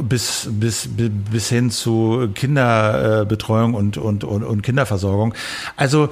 bis, 0.03 0.49
bis, 0.51 0.89
bis 0.97 1.49
hin 1.49 1.71
zu 1.71 2.29
Kinderbetreuung 2.35 3.75
und, 3.75 3.97
und, 3.97 4.25
und, 4.25 4.45
und 4.45 4.63
Kinderversorgung. 4.63 5.35
Also 5.77 6.11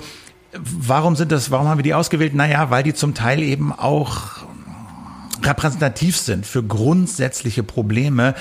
Warum 0.52 1.14
sind 1.16 1.30
das, 1.30 1.50
warum 1.50 1.68
haben 1.68 1.78
wir 1.78 1.82
die 1.82 1.94
ausgewählt? 1.94 2.34
Naja, 2.34 2.70
weil 2.70 2.82
die 2.82 2.94
zum 2.94 3.14
Teil 3.14 3.42
eben 3.42 3.72
auch 3.72 4.46
repräsentativ 5.42 6.16
sind 6.16 6.46
für 6.46 6.62
grundsätzliche 6.62 7.62
Probleme, 7.62 8.34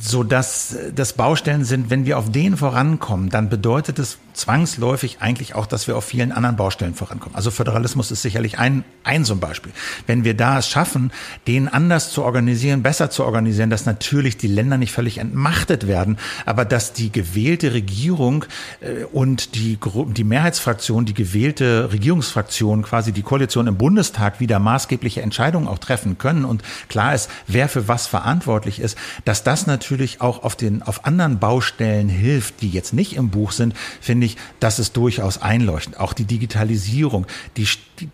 so 0.00 0.24
dass 0.24 0.76
das 0.94 1.14
Baustellen 1.14 1.64
sind, 1.64 1.90
wenn 1.90 2.06
wir 2.06 2.18
auf 2.18 2.30
denen 2.30 2.56
vorankommen, 2.56 3.30
dann 3.30 3.48
bedeutet 3.48 3.98
es 3.98 4.18
zwangsläufig 4.32 5.18
eigentlich 5.20 5.54
auch, 5.54 5.66
dass 5.66 5.86
wir 5.86 5.96
auf 5.96 6.04
vielen 6.04 6.32
anderen 6.32 6.56
Baustellen 6.56 6.94
vorankommen. 6.94 7.34
Also 7.34 7.50
Föderalismus 7.50 8.10
ist 8.10 8.22
sicherlich 8.22 8.58
ein, 8.58 8.84
ein 9.04 9.24
so 9.24 9.34
ein 9.34 9.40
Beispiel. 9.40 9.72
Wenn 10.06 10.24
wir 10.24 10.34
da 10.34 10.58
es 10.58 10.68
schaffen, 10.68 11.12
den 11.46 11.68
anders 11.68 12.10
zu 12.10 12.22
organisieren, 12.22 12.82
besser 12.82 13.10
zu 13.10 13.24
organisieren, 13.24 13.70
dass 13.70 13.86
natürlich 13.86 14.36
die 14.36 14.46
Länder 14.46 14.78
nicht 14.78 14.92
völlig 14.92 15.18
entmachtet 15.18 15.86
werden, 15.86 16.18
aber 16.46 16.64
dass 16.64 16.92
die 16.92 17.12
gewählte 17.12 17.72
Regierung 17.72 18.44
äh, 18.80 19.04
und 19.04 19.54
die, 19.54 19.78
die 20.16 20.24
Mehrheitsfraktion, 20.24 21.04
die 21.04 21.14
gewählte 21.14 21.92
Regierungsfraktion, 21.92 22.82
quasi 22.82 23.12
die 23.12 23.22
Koalition 23.22 23.66
im 23.66 23.76
Bundestag 23.76 24.40
wieder 24.40 24.58
maßgebliche 24.58 25.22
Entscheidungen 25.22 25.68
auch 25.68 25.78
treffen 25.78 26.18
können 26.20 26.44
und 26.44 26.62
klar 26.88 27.14
ist, 27.14 27.28
wer 27.48 27.68
für 27.68 27.88
was 27.88 28.06
verantwortlich 28.06 28.78
ist, 28.78 28.96
dass 29.24 29.42
das 29.42 29.66
natürlich 29.66 30.20
auch 30.20 30.44
auf 30.44 30.54
den, 30.54 30.82
auf 30.82 31.04
anderen 31.04 31.40
Baustellen 31.40 32.08
hilft, 32.08 32.62
die 32.62 32.70
jetzt 32.70 32.92
nicht 32.94 33.16
im 33.16 33.30
Buch 33.30 33.50
sind, 33.50 33.74
finde 34.00 34.26
ich, 34.26 34.36
das 34.60 34.78
ist 34.78 34.96
durchaus 34.96 35.42
einleuchtend. 35.42 35.98
Auch 35.98 36.12
die 36.12 36.24
Digitalisierung, 36.24 37.26
die, 37.56 37.66
die, 37.98 38.08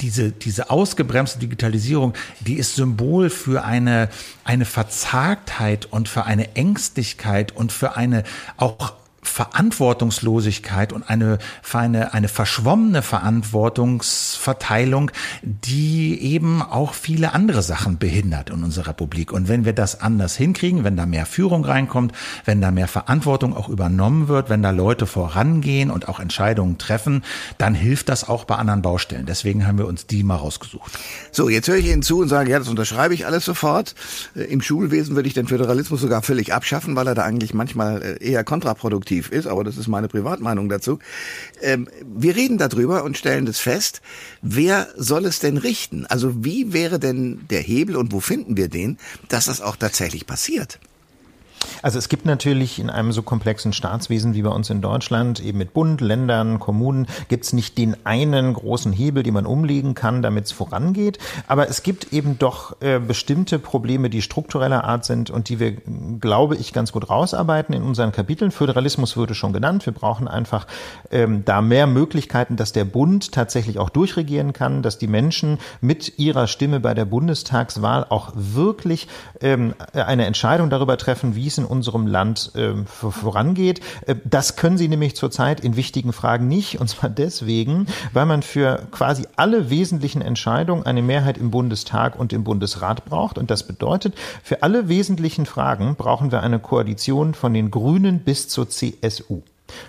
diese, 0.00 0.32
diese 0.32 0.68
ausgebremste 0.68 1.38
Digitalisierung, 1.38 2.12
die 2.40 2.54
ist 2.54 2.74
Symbol 2.74 3.30
für 3.30 3.64
eine, 3.64 4.10
eine 4.44 4.66
Verzagtheit 4.66 5.86
und 5.86 6.08
für 6.08 6.24
eine 6.24 6.54
Ängstlichkeit 6.56 7.52
und 7.52 7.72
für 7.72 7.96
eine 7.96 8.24
auch 8.58 8.94
Verantwortungslosigkeit 9.28 10.92
und 10.92 11.08
eine, 11.08 11.38
eine, 11.72 12.14
eine 12.14 12.28
verschwommene 12.28 13.02
Verantwortungsverteilung, 13.02 15.10
die 15.42 16.20
eben 16.20 16.62
auch 16.62 16.94
viele 16.94 17.32
andere 17.32 17.62
Sachen 17.62 17.98
behindert 17.98 18.50
in 18.50 18.62
unserer 18.62 18.88
Republik. 18.88 19.32
Und 19.32 19.48
wenn 19.48 19.64
wir 19.64 19.72
das 19.72 20.00
anders 20.00 20.36
hinkriegen, 20.36 20.84
wenn 20.84 20.96
da 20.96 21.06
mehr 21.06 21.26
Führung 21.26 21.64
reinkommt, 21.64 22.12
wenn 22.44 22.60
da 22.60 22.70
mehr 22.70 22.88
Verantwortung 22.88 23.56
auch 23.56 23.68
übernommen 23.68 24.28
wird, 24.28 24.50
wenn 24.50 24.62
da 24.62 24.70
Leute 24.70 25.06
vorangehen 25.06 25.90
und 25.90 26.08
auch 26.08 26.20
Entscheidungen 26.20 26.78
treffen, 26.78 27.24
dann 27.58 27.74
hilft 27.74 28.08
das 28.08 28.28
auch 28.28 28.44
bei 28.44 28.56
anderen 28.56 28.82
Baustellen. 28.82 29.26
Deswegen 29.26 29.66
haben 29.66 29.78
wir 29.78 29.86
uns 29.86 30.06
die 30.06 30.22
mal 30.22 30.36
rausgesucht. 30.36 30.98
So, 31.32 31.48
jetzt 31.48 31.68
höre 31.68 31.76
ich 31.76 31.86
Ihnen 31.86 32.02
zu 32.02 32.20
und 32.20 32.28
sage, 32.28 32.50
ja, 32.50 32.58
das 32.58 32.68
unterschreibe 32.68 33.14
ich 33.14 33.26
alles 33.26 33.44
sofort. 33.44 33.94
Äh, 34.34 34.44
Im 34.44 34.60
Schulwesen 34.60 35.16
würde 35.16 35.28
ich 35.28 35.34
den 35.34 35.48
Föderalismus 35.48 36.00
sogar 36.00 36.22
völlig 36.22 36.52
abschaffen, 36.52 36.96
weil 36.96 37.06
er 37.06 37.14
da 37.14 37.22
eigentlich 37.22 37.54
manchmal 37.54 38.02
äh, 38.02 38.24
eher 38.24 38.44
kontraproduktiv 38.44 39.13
subjektiv 39.14 39.30
ist, 39.30 39.46
aber 39.46 39.64
das 39.64 39.76
ist 39.76 39.88
meine 39.88 40.08
Privatmeinung 40.08 40.68
dazu. 40.68 40.98
Ähm, 41.60 41.88
wir 42.04 42.36
reden 42.36 42.58
darüber 42.58 43.04
und 43.04 43.16
stellen 43.16 43.46
das 43.46 43.58
fest. 43.58 44.00
Wer 44.42 44.88
soll 44.96 45.26
es 45.26 45.38
denn 45.38 45.56
richten? 45.56 46.06
Also 46.06 46.44
wie 46.44 46.72
wäre 46.72 46.98
denn 46.98 47.46
der 47.50 47.60
Hebel 47.60 47.96
und 47.96 48.12
wo 48.12 48.20
finden 48.20 48.56
wir 48.56 48.68
den, 48.68 48.98
dass 49.28 49.46
das 49.46 49.60
auch 49.60 49.76
tatsächlich 49.76 50.26
passiert? 50.26 50.78
Also 51.82 51.98
es 51.98 52.08
gibt 52.08 52.26
natürlich 52.26 52.78
in 52.78 52.90
einem 52.90 53.12
so 53.12 53.22
komplexen 53.22 53.72
Staatswesen 53.72 54.34
wie 54.34 54.42
bei 54.42 54.50
uns 54.50 54.70
in 54.70 54.80
Deutschland, 54.80 55.40
eben 55.40 55.58
mit 55.58 55.72
Bund, 55.72 56.00
Ländern, 56.00 56.58
Kommunen, 56.58 57.06
gibt 57.28 57.44
es 57.44 57.52
nicht 57.52 57.78
den 57.78 57.96
einen 58.04 58.54
großen 58.54 58.92
Hebel, 58.92 59.22
den 59.22 59.34
man 59.34 59.46
umlegen 59.46 59.94
kann, 59.94 60.22
damit 60.22 60.46
es 60.46 60.52
vorangeht. 60.52 61.18
Aber 61.46 61.68
es 61.68 61.82
gibt 61.82 62.12
eben 62.12 62.38
doch 62.38 62.80
äh, 62.80 62.98
bestimmte 62.98 63.58
Probleme, 63.58 64.10
die 64.10 64.22
struktureller 64.22 64.84
Art 64.84 65.04
sind 65.04 65.30
und 65.30 65.48
die 65.48 65.60
wir, 65.60 65.72
glaube 66.20 66.56
ich, 66.56 66.72
ganz 66.72 66.92
gut 66.92 67.10
rausarbeiten 67.10 67.74
in 67.74 67.82
unseren 67.82 68.12
Kapiteln. 68.12 68.50
Föderalismus 68.50 69.16
wurde 69.16 69.34
schon 69.34 69.52
genannt. 69.52 69.86
Wir 69.86 69.92
brauchen 69.92 70.28
einfach 70.28 70.66
ähm, 71.10 71.44
da 71.44 71.60
mehr 71.62 71.86
Möglichkeiten, 71.86 72.56
dass 72.56 72.72
der 72.72 72.84
Bund 72.84 73.32
tatsächlich 73.32 73.78
auch 73.78 73.90
durchregieren 73.90 74.52
kann, 74.52 74.82
dass 74.82 74.98
die 74.98 75.06
Menschen 75.06 75.58
mit 75.80 76.18
ihrer 76.18 76.46
Stimme 76.46 76.80
bei 76.80 76.94
der 76.94 77.04
Bundestagswahl 77.04 78.06
auch 78.08 78.32
wirklich 78.34 79.08
ähm, 79.40 79.74
eine 79.92 80.26
Entscheidung 80.26 80.70
darüber 80.70 80.96
treffen, 80.96 81.34
wie 81.34 81.46
es 81.46 81.53
in 81.58 81.64
unserem 81.64 82.06
Land 82.06 82.52
äh, 82.54 82.74
vorangeht. 82.86 83.80
Das 84.24 84.56
können 84.56 84.78
sie 84.78 84.88
nämlich 84.88 85.16
zurzeit 85.16 85.60
in 85.60 85.76
wichtigen 85.76 86.12
Fragen 86.12 86.48
nicht. 86.48 86.80
Und 86.80 86.88
zwar 86.88 87.10
deswegen, 87.10 87.86
weil 88.12 88.26
man 88.26 88.42
für 88.42 88.86
quasi 88.90 89.26
alle 89.36 89.70
wesentlichen 89.70 90.22
Entscheidungen 90.22 90.86
eine 90.86 91.02
Mehrheit 91.02 91.38
im 91.38 91.50
Bundestag 91.50 92.18
und 92.18 92.32
im 92.32 92.44
Bundesrat 92.44 93.04
braucht. 93.04 93.38
Und 93.38 93.50
das 93.50 93.66
bedeutet, 93.66 94.14
für 94.42 94.62
alle 94.62 94.88
wesentlichen 94.88 95.46
Fragen 95.46 95.96
brauchen 95.96 96.32
wir 96.32 96.42
eine 96.42 96.58
Koalition 96.58 97.34
von 97.34 97.54
den 97.54 97.70
Grünen 97.70 98.20
bis 98.20 98.48
zur 98.48 98.68
CSU. 98.68 99.42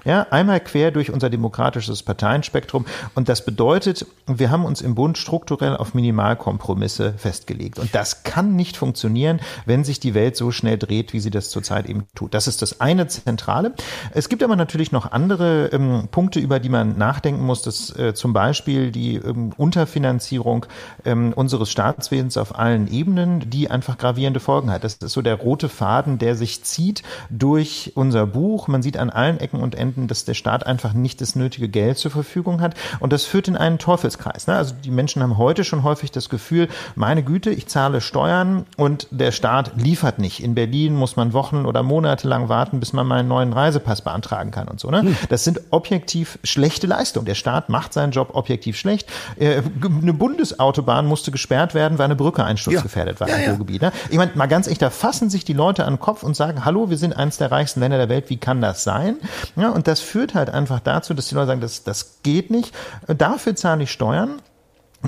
Ja, 0.04 0.28
einmal 0.30 0.60
quer 0.60 0.92
durch 0.92 1.12
unser 1.12 1.30
demokratisches 1.30 2.04
Parteienspektrum. 2.04 2.86
Und 3.16 3.30
das 3.30 3.46
bedeutet, 3.46 4.06
wir 4.28 4.52
haben 4.52 4.66
uns 4.66 4.82
im 4.82 4.96
Bund 4.96 5.18
strukturell 5.18 5.76
auf 5.78 5.94
Minimalkompromisse 5.94 7.14
festgelegt. 7.18 7.80
Und 7.80 7.94
das 7.94 8.24
kann 8.24 8.56
nicht 8.56 8.78
funktionieren, 8.78 9.40
wenn 9.66 9.84
sich 9.84 10.00
die 10.00 10.14
Welt 10.14 10.36
so 10.36 10.52
schnell 10.52 10.78
dreht, 10.78 11.14
wie 11.14 11.20
sie 11.20 11.32
das 11.32 11.50
zurzeit 11.50 11.88
eben 11.88 12.08
tut. 12.16 12.34
Das 12.34 12.48
ist 12.48 12.62
das 12.62 12.82
eine 12.82 13.08
Zentrale. 13.08 13.74
Es 14.12 14.30
gibt 14.30 14.44
aber 14.44 14.56
natürlich 14.56 14.92
noch 14.92 15.12
andere 15.12 15.68
ähm, 15.68 16.08
Punkte, 16.12 16.40
über 16.40 16.60
die 16.60 16.70
man 16.70 16.98
nachdenken 16.98 17.46
muss. 17.46 17.62
Das 17.62 17.96
äh, 17.98 18.14
zum 18.14 18.34
Beispiel 18.34 18.92
die 18.92 19.16
ähm, 19.16 19.54
Unterfinanzierung 19.58 20.66
ähm, 21.04 21.34
unseres 21.34 21.70
Staatswesens 21.72 22.38
auf 22.38 22.58
allen 22.58 22.88
Ebenen, 22.92 23.50
die 23.50 23.70
einfach 23.70 23.98
gravierende 23.98 24.40
Folgen 24.40 24.72
hat. 24.72 24.84
Das 24.84 24.96
ist 24.96 25.12
so 25.12 25.22
der 25.22 25.36
rote 25.36 25.70
Faden, 25.70 26.18
der 26.18 26.36
sich 26.36 26.64
zieht 26.64 27.04
durch 27.30 27.92
unser 27.96 28.26
Buch. 28.26 28.68
Man 28.68 28.82
sieht 28.82 28.98
an 28.98 29.10
allen 29.10 29.40
Ecken 29.40 29.62
und 29.62 29.75
Enden, 29.76 30.08
dass 30.08 30.26
der 30.26 30.34
Staat 30.34 30.66
einfach 30.66 30.94
nicht 30.94 31.22
das 31.22 31.36
nötige 31.36 31.70
Geld 31.70 31.98
zur 31.98 32.12
Verfügung 32.12 32.62
hat. 32.62 32.76
Und 33.00 33.14
das 33.14 33.26
führt 33.26 33.48
in 33.48 33.58
einen 33.58 33.78
Teufelskreis. 33.78 34.48
Ne? 34.48 34.56
Also 34.56 34.74
die 34.84 34.92
Menschen 34.92 35.22
haben 35.22 35.38
heute 35.38 35.64
schon 35.64 35.84
häufig 35.84 36.12
das 36.12 36.30
Gefühl, 36.30 36.68
meine 36.96 37.24
Güte, 37.24 37.50
ich 37.50 37.68
zahle 37.68 38.02
Steuern 38.02 38.66
und 38.78 39.08
der 39.12 39.32
Staat 39.32 39.72
liefert 39.76 40.20
nicht. 40.20 40.42
In 40.42 40.56
Berlin 40.56 40.96
muss 40.96 41.16
man 41.16 41.34
Wochen 41.34 41.66
oder 41.66 41.84
Monate 41.84 42.28
lang 42.28 42.50
warten, 42.50 42.80
bis 42.80 42.94
man 42.94 43.08
mal 43.08 43.20
einen 43.20 43.28
neuen 43.28 43.54
Reisepass 43.54 44.02
beantragen 44.02 44.52
kann 44.52 44.68
und 44.68 44.80
so. 44.80 44.90
Ne? 44.90 45.02
Hm. 45.02 45.18
Das 45.30 45.44
sind 45.44 45.62
objektiv 45.72 46.40
schlechte 46.44 46.88
Leistungen. 46.88 47.26
Der 47.26 47.36
Staat 47.36 47.70
macht 47.70 47.94
seinen 47.94 48.12
Job 48.12 48.30
objektiv 48.34 48.78
schlecht. 48.78 49.10
Äh, 49.38 49.62
eine 50.02 50.14
Bundesautobahn 50.14 51.06
musste 51.06 51.32
gesperrt 51.32 51.74
werden, 51.74 51.98
weil 51.98 52.06
eine 52.06 52.16
Brücke 52.16 52.44
einsturzgefährdet 52.44 53.20
ja. 53.20 53.28
war 53.28 53.30
ja, 53.30 53.38
im 53.38 53.50
Ruhrgebiet. 53.52 53.82
Ne? 53.82 53.92
Ich 54.10 54.18
meine, 54.18 54.32
mal 54.36 54.48
ganz 54.48 54.68
echt, 54.68 54.82
da 54.82 54.90
fassen 54.90 55.30
sich 55.30 55.46
die 55.46 55.54
Leute 55.54 55.86
an 55.86 55.94
den 55.94 56.00
Kopf 56.00 56.24
und 56.24 56.36
sagen, 56.36 56.66
hallo, 56.66 56.90
wir 56.90 56.98
sind 56.98 57.16
eines 57.16 57.38
der 57.38 57.52
reichsten 57.52 57.80
Länder 57.80 57.98
der 57.98 58.10
Welt, 58.10 58.30
wie 58.30 58.38
kann 58.38 58.62
das 58.62 58.84
sein? 58.84 59.18
Ja, 59.56 59.70
und 59.70 59.88
das 59.88 60.00
führt 60.00 60.34
halt 60.34 60.50
einfach 60.50 60.80
dazu, 60.80 61.14
dass 61.14 61.28
die 61.28 61.36
Leute 61.36 61.48
sagen, 61.48 61.62
das, 61.62 61.84
das 61.84 62.22
geht 62.24 62.52
nicht. 62.52 62.74
Dafür 63.08 63.56
zahle 63.56 63.84
ich 63.84 63.92
Steuern. 63.92 64.42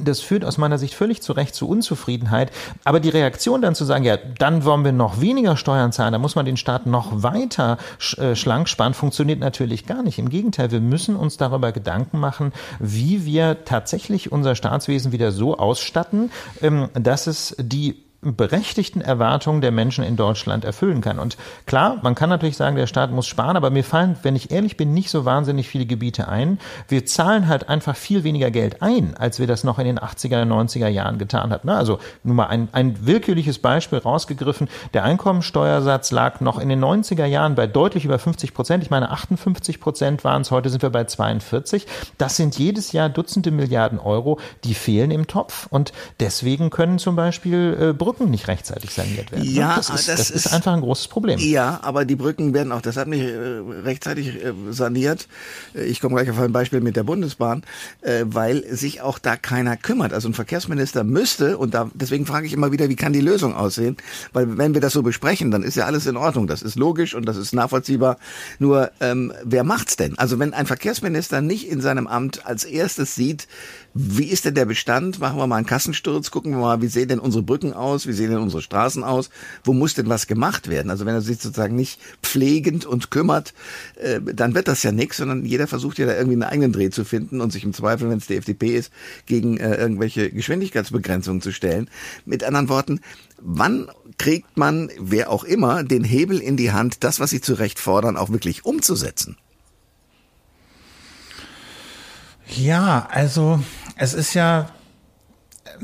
Das 0.03 0.19
führt 0.19 0.45
aus 0.45 0.57
meiner 0.57 0.77
Sicht 0.77 0.93
völlig 0.93 1.21
zu 1.21 1.33
Recht 1.33 1.55
zu 1.55 1.67
Unzufriedenheit. 1.67 2.51
Aber 2.83 2.99
die 2.99 3.09
Reaktion 3.09 3.61
dann 3.61 3.75
zu 3.75 3.85
sagen, 3.85 4.03
ja, 4.03 4.17
dann 4.17 4.63
wollen 4.63 4.85
wir 4.85 4.91
noch 4.91 5.21
weniger 5.21 5.57
Steuern 5.57 5.91
zahlen, 5.91 6.13
da 6.13 6.19
muss 6.19 6.35
man 6.35 6.45
den 6.45 6.57
Staat 6.57 6.85
noch 6.85 7.23
weiter 7.23 7.77
äh, 8.17 8.35
schlank 8.35 8.69
sparen, 8.69 8.93
funktioniert 8.93 9.39
natürlich 9.39 9.85
gar 9.85 10.03
nicht. 10.03 10.19
Im 10.19 10.29
Gegenteil, 10.29 10.71
wir 10.71 10.81
müssen 10.81 11.15
uns 11.15 11.37
darüber 11.37 11.71
Gedanken 11.71 12.19
machen, 12.19 12.53
wie 12.79 13.25
wir 13.25 13.65
tatsächlich 13.65 14.31
unser 14.31 14.55
Staatswesen 14.55 15.11
wieder 15.11 15.31
so 15.31 15.57
ausstatten, 15.57 16.31
ähm, 16.61 16.89
dass 16.93 17.27
es 17.27 17.55
die 17.57 18.06
berechtigten 18.21 19.01
Erwartungen 19.01 19.61
der 19.61 19.71
Menschen 19.71 20.03
in 20.03 20.15
Deutschland 20.15 20.65
erfüllen 20.65 21.01
kann. 21.01 21.19
Und 21.19 21.37
klar, 21.67 21.97
man 22.01 22.15
kann 22.15 22.29
natürlich 22.29 22.57
sagen, 22.57 22.75
der 22.75 22.87
Staat 22.87 23.11
muss 23.11 23.27
sparen, 23.27 23.55
aber 23.55 23.69
mir 23.69 23.83
fallen, 23.83 24.17
wenn 24.23 24.35
ich 24.35 24.51
ehrlich 24.51 24.75
bin, 24.75 24.93
nicht 24.93 25.11
so 25.11 25.23
wahnsinnig 25.23 25.67
viele 25.67 25.85
Gebiete 25.85 26.27
ein. 26.27 26.59
Wir 26.87 27.05
zahlen 27.05 27.47
halt 27.47 27.69
einfach 27.69 27.95
viel 27.95 28.23
weniger 28.23 28.49
Geld 28.49 28.81
ein, 28.81 29.15
als 29.15 29.39
wir 29.39 29.45
das 29.45 29.63
noch 29.63 29.77
in 29.77 29.85
den 29.85 29.99
80er, 29.99 30.43
90er 30.43 30.87
Jahren 30.87 31.19
getan 31.19 31.51
hatten. 31.51 31.69
Also 31.69 31.99
nur 32.23 32.35
mal 32.35 32.47
ein, 32.47 32.69
ein 32.71 33.05
willkürliches 33.05 33.59
Beispiel 33.59 33.99
rausgegriffen. 33.99 34.67
Der 34.95 35.03
Einkommensteuersatz 35.03 36.11
lag 36.11 36.41
noch 36.41 36.57
in 36.57 36.69
den 36.69 36.83
90er 36.83 37.25
Jahren 37.25 37.53
bei 37.53 37.67
deutlich 37.67 38.03
über 38.03 38.17
50 38.17 38.55
Prozent. 38.55 38.83
Ich 38.83 38.89
meine, 38.89 39.11
58 39.11 39.79
Prozent 39.79 40.23
waren 40.23 40.41
es, 40.41 40.49
heute 40.49 40.71
sind 40.71 40.81
wir 40.81 40.89
bei 40.89 41.03
42. 41.03 41.85
Das 42.17 42.35
sind 42.35 42.57
jedes 42.57 42.93
Jahr 42.93 43.09
Dutzende 43.09 43.51
Milliarden 43.51 43.99
Euro, 43.99 44.39
die 44.63 44.73
fehlen 44.73 45.11
im 45.11 45.27
Topf. 45.27 45.67
Und 45.69 45.93
deswegen 46.19 46.71
können 46.71 46.97
zum 46.97 47.15
Beispiel 47.15 47.77
äh, 47.79 47.93
Brücken 48.07 48.31
nicht 48.31 48.47
rechtzeitig 48.47 48.93
saniert 48.93 49.33
werden. 49.33 49.43
Ne? 49.43 49.51
Ja, 49.51 49.75
das 49.75 49.89
ist, 49.89 50.07
das, 50.07 50.15
das 50.17 50.31
ist, 50.31 50.53
einfach 50.53 50.71
ein 50.71 50.79
großes 50.79 51.09
Problem. 51.09 51.39
Ja, 51.39 51.81
aber 51.83 52.05
die 52.05 52.15
Brücken 52.15 52.53
werden 52.53 52.71
auch 52.71 52.79
deshalb 52.81 53.09
nicht 53.09 53.21
äh, 53.21 53.59
rechtzeitig 53.83 54.27
äh, 54.45 54.53
saniert. 54.69 55.27
Äh, 55.75 55.83
ich 55.83 55.99
komme 55.99 56.15
gleich 56.15 56.29
auf 56.31 56.39
ein 56.39 56.53
Beispiel 56.53 56.79
mit 56.79 56.95
der 56.95 57.03
Bundesbahn, 57.03 57.63
weil 58.23 58.63
sich 58.75 59.01
auch 59.01 59.19
da 59.19 59.35
keiner 59.35 59.75
kümmert. 59.75 60.13
Also 60.13 60.29
ein 60.29 60.33
Verkehrsminister 60.33 61.03
müsste, 61.03 61.57
und 61.57 61.73
da, 61.73 61.89
deswegen 61.93 62.25
frage 62.25 62.47
ich 62.47 62.53
immer 62.53 62.71
wieder, 62.71 62.87
wie 62.87 62.95
kann 62.95 63.11
die 63.11 63.21
Lösung 63.21 63.53
aussehen? 63.53 63.97
Weil 64.31 64.57
wenn 64.57 64.73
wir 64.73 64.81
das 64.81 64.93
so 64.93 65.03
besprechen, 65.03 65.51
dann 65.51 65.63
ist 65.63 65.75
ja 65.75 65.85
alles 65.85 66.05
in 66.05 66.15
Ordnung. 66.15 66.47
Das 66.47 66.61
ist 66.61 66.75
logisch 66.75 67.13
und 67.13 67.25
das 67.25 67.35
ist 67.35 67.53
nachvollziehbar. 67.53 68.17
Nur, 68.59 68.91
ähm, 69.01 69.33
wer 69.43 69.65
macht's 69.65 69.97
denn? 69.97 70.17
Also 70.17 70.39
wenn 70.39 70.53
ein 70.53 70.65
Verkehrsminister 70.65 71.41
nicht 71.41 71.67
in 71.69 71.81
seinem 71.81 72.07
Amt 72.07 72.45
als 72.45 72.63
erstes 72.63 73.15
sieht, 73.15 73.47
wie 73.99 74.25
ist 74.25 74.45
denn 74.45 74.53
der 74.53 74.65
Bestand? 74.65 75.19
Machen 75.19 75.39
wir 75.39 75.47
mal 75.47 75.55
einen 75.55 75.65
Kassensturz, 75.65 76.29
gucken 76.29 76.51
wir 76.51 76.59
mal, 76.59 76.81
wie 76.81 76.87
sehen 76.87 77.07
denn 77.07 77.19
unsere 77.19 77.41
Brücken 77.41 77.73
aus? 77.73 77.96
Aus, 77.97 78.05
wie 78.05 78.13
sehen 78.13 78.29
denn 78.29 78.39
unsere 78.39 78.61
Straßen 78.61 79.03
aus, 79.03 79.31
wo 79.63 79.73
muss 79.73 79.95
denn 79.95 80.07
was 80.07 80.27
gemacht 80.27 80.69
werden? 80.69 80.91
Also 80.91 81.05
wenn 81.05 81.15
er 81.15 81.21
sich 81.21 81.39
sozusagen 81.39 81.75
nicht 81.75 81.99
pflegend 82.21 82.85
und 82.85 83.09
kümmert, 83.09 83.55
äh, 83.95 84.21
dann 84.21 84.53
wird 84.53 84.67
das 84.67 84.83
ja 84.83 84.91
nichts, 84.91 85.17
sondern 85.17 85.45
jeder 85.45 85.65
versucht 85.65 85.97
ja 85.97 86.05
da 86.05 86.13
irgendwie 86.13 86.35
einen 86.35 86.43
eigenen 86.43 86.71
Dreh 86.71 86.91
zu 86.91 87.03
finden 87.03 87.41
und 87.41 87.51
sich 87.51 87.63
im 87.63 87.73
Zweifel, 87.73 88.09
wenn 88.09 88.19
es 88.19 88.27
die 88.27 88.35
FDP 88.35 88.75
ist, 88.75 88.91
gegen 89.25 89.57
äh, 89.57 89.75
irgendwelche 89.75 90.29
Geschwindigkeitsbegrenzungen 90.29 91.41
zu 91.41 91.51
stellen. 91.51 91.89
Mit 92.25 92.43
anderen 92.43 92.69
Worten, 92.69 92.99
wann 93.41 93.89
kriegt 94.19 94.57
man, 94.57 94.91
wer 94.99 95.31
auch 95.31 95.43
immer, 95.43 95.83
den 95.83 96.03
Hebel 96.03 96.39
in 96.39 96.55
die 96.55 96.71
Hand, 96.71 97.03
das, 97.03 97.19
was 97.19 97.31
sie 97.31 97.41
zu 97.41 97.55
Recht 97.55 97.79
fordern, 97.79 98.15
auch 98.15 98.29
wirklich 98.29 98.63
umzusetzen? 98.63 99.37
Ja, 102.55 103.07
also 103.11 103.59
es 103.97 104.13
ist 104.13 104.33
ja, 104.33 104.69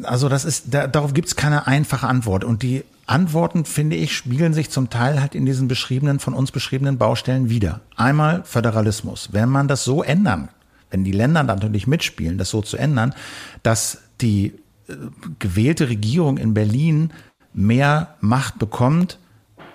also 0.03 0.29
das 0.29 0.45
ist, 0.45 0.73
da, 0.73 0.87
darauf 0.87 1.13
gibt 1.13 1.27
es 1.27 1.35
keine 1.35 1.67
einfache 1.67 2.07
Antwort. 2.07 2.43
Und 2.43 2.63
die 2.63 2.83
Antworten, 3.05 3.65
finde 3.65 3.95
ich, 3.95 4.15
spiegeln 4.15 4.53
sich 4.53 4.69
zum 4.69 4.89
Teil 4.89 5.21
halt 5.21 5.35
in 5.35 5.45
diesen 5.45 5.67
beschriebenen, 5.67 6.19
von 6.19 6.33
uns 6.33 6.51
beschriebenen 6.51 6.97
Baustellen 6.97 7.49
wieder. 7.49 7.81
Einmal 7.95 8.43
Föderalismus. 8.45 9.29
Wenn 9.31 9.49
man 9.49 9.67
das 9.67 9.83
so 9.83 10.03
ändern, 10.03 10.49
wenn 10.89 11.03
die 11.03 11.11
Länder 11.11 11.43
natürlich 11.43 11.87
mitspielen, 11.87 12.37
das 12.37 12.49
so 12.49 12.61
zu 12.61 12.77
ändern, 12.77 13.13
dass 13.61 13.99
die 14.21 14.53
äh, 14.87 14.95
gewählte 15.39 15.89
Regierung 15.89 16.37
in 16.37 16.53
Berlin 16.53 17.11
mehr 17.53 18.15
Macht 18.21 18.59
bekommt, 18.59 19.19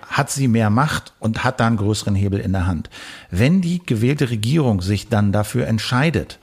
hat 0.07 0.31
sie 0.31 0.47
mehr 0.47 0.69
Macht 0.69 1.13
und 1.19 1.43
hat 1.43 1.59
da 1.59 1.67
einen 1.67 1.77
größeren 1.77 2.15
Hebel 2.15 2.39
in 2.39 2.51
der 2.51 2.65
Hand. 2.65 2.89
Wenn 3.29 3.61
die 3.61 3.79
gewählte 3.85 4.31
Regierung 4.31 4.81
sich 4.81 5.07
dann 5.07 5.31
dafür 5.31 5.67
entscheidet, 5.67 6.39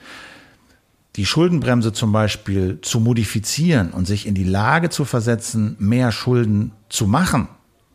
die 1.17 1.25
Schuldenbremse 1.25 1.93
zum 1.93 2.11
Beispiel 2.11 2.79
zu 2.81 2.99
modifizieren 2.99 3.91
und 3.91 4.05
sich 4.05 4.27
in 4.27 4.35
die 4.35 4.43
Lage 4.43 4.89
zu 4.89 5.03
versetzen, 5.03 5.75
mehr 5.79 6.11
Schulden 6.11 6.71
zu 6.89 7.07
machen, 7.07 7.47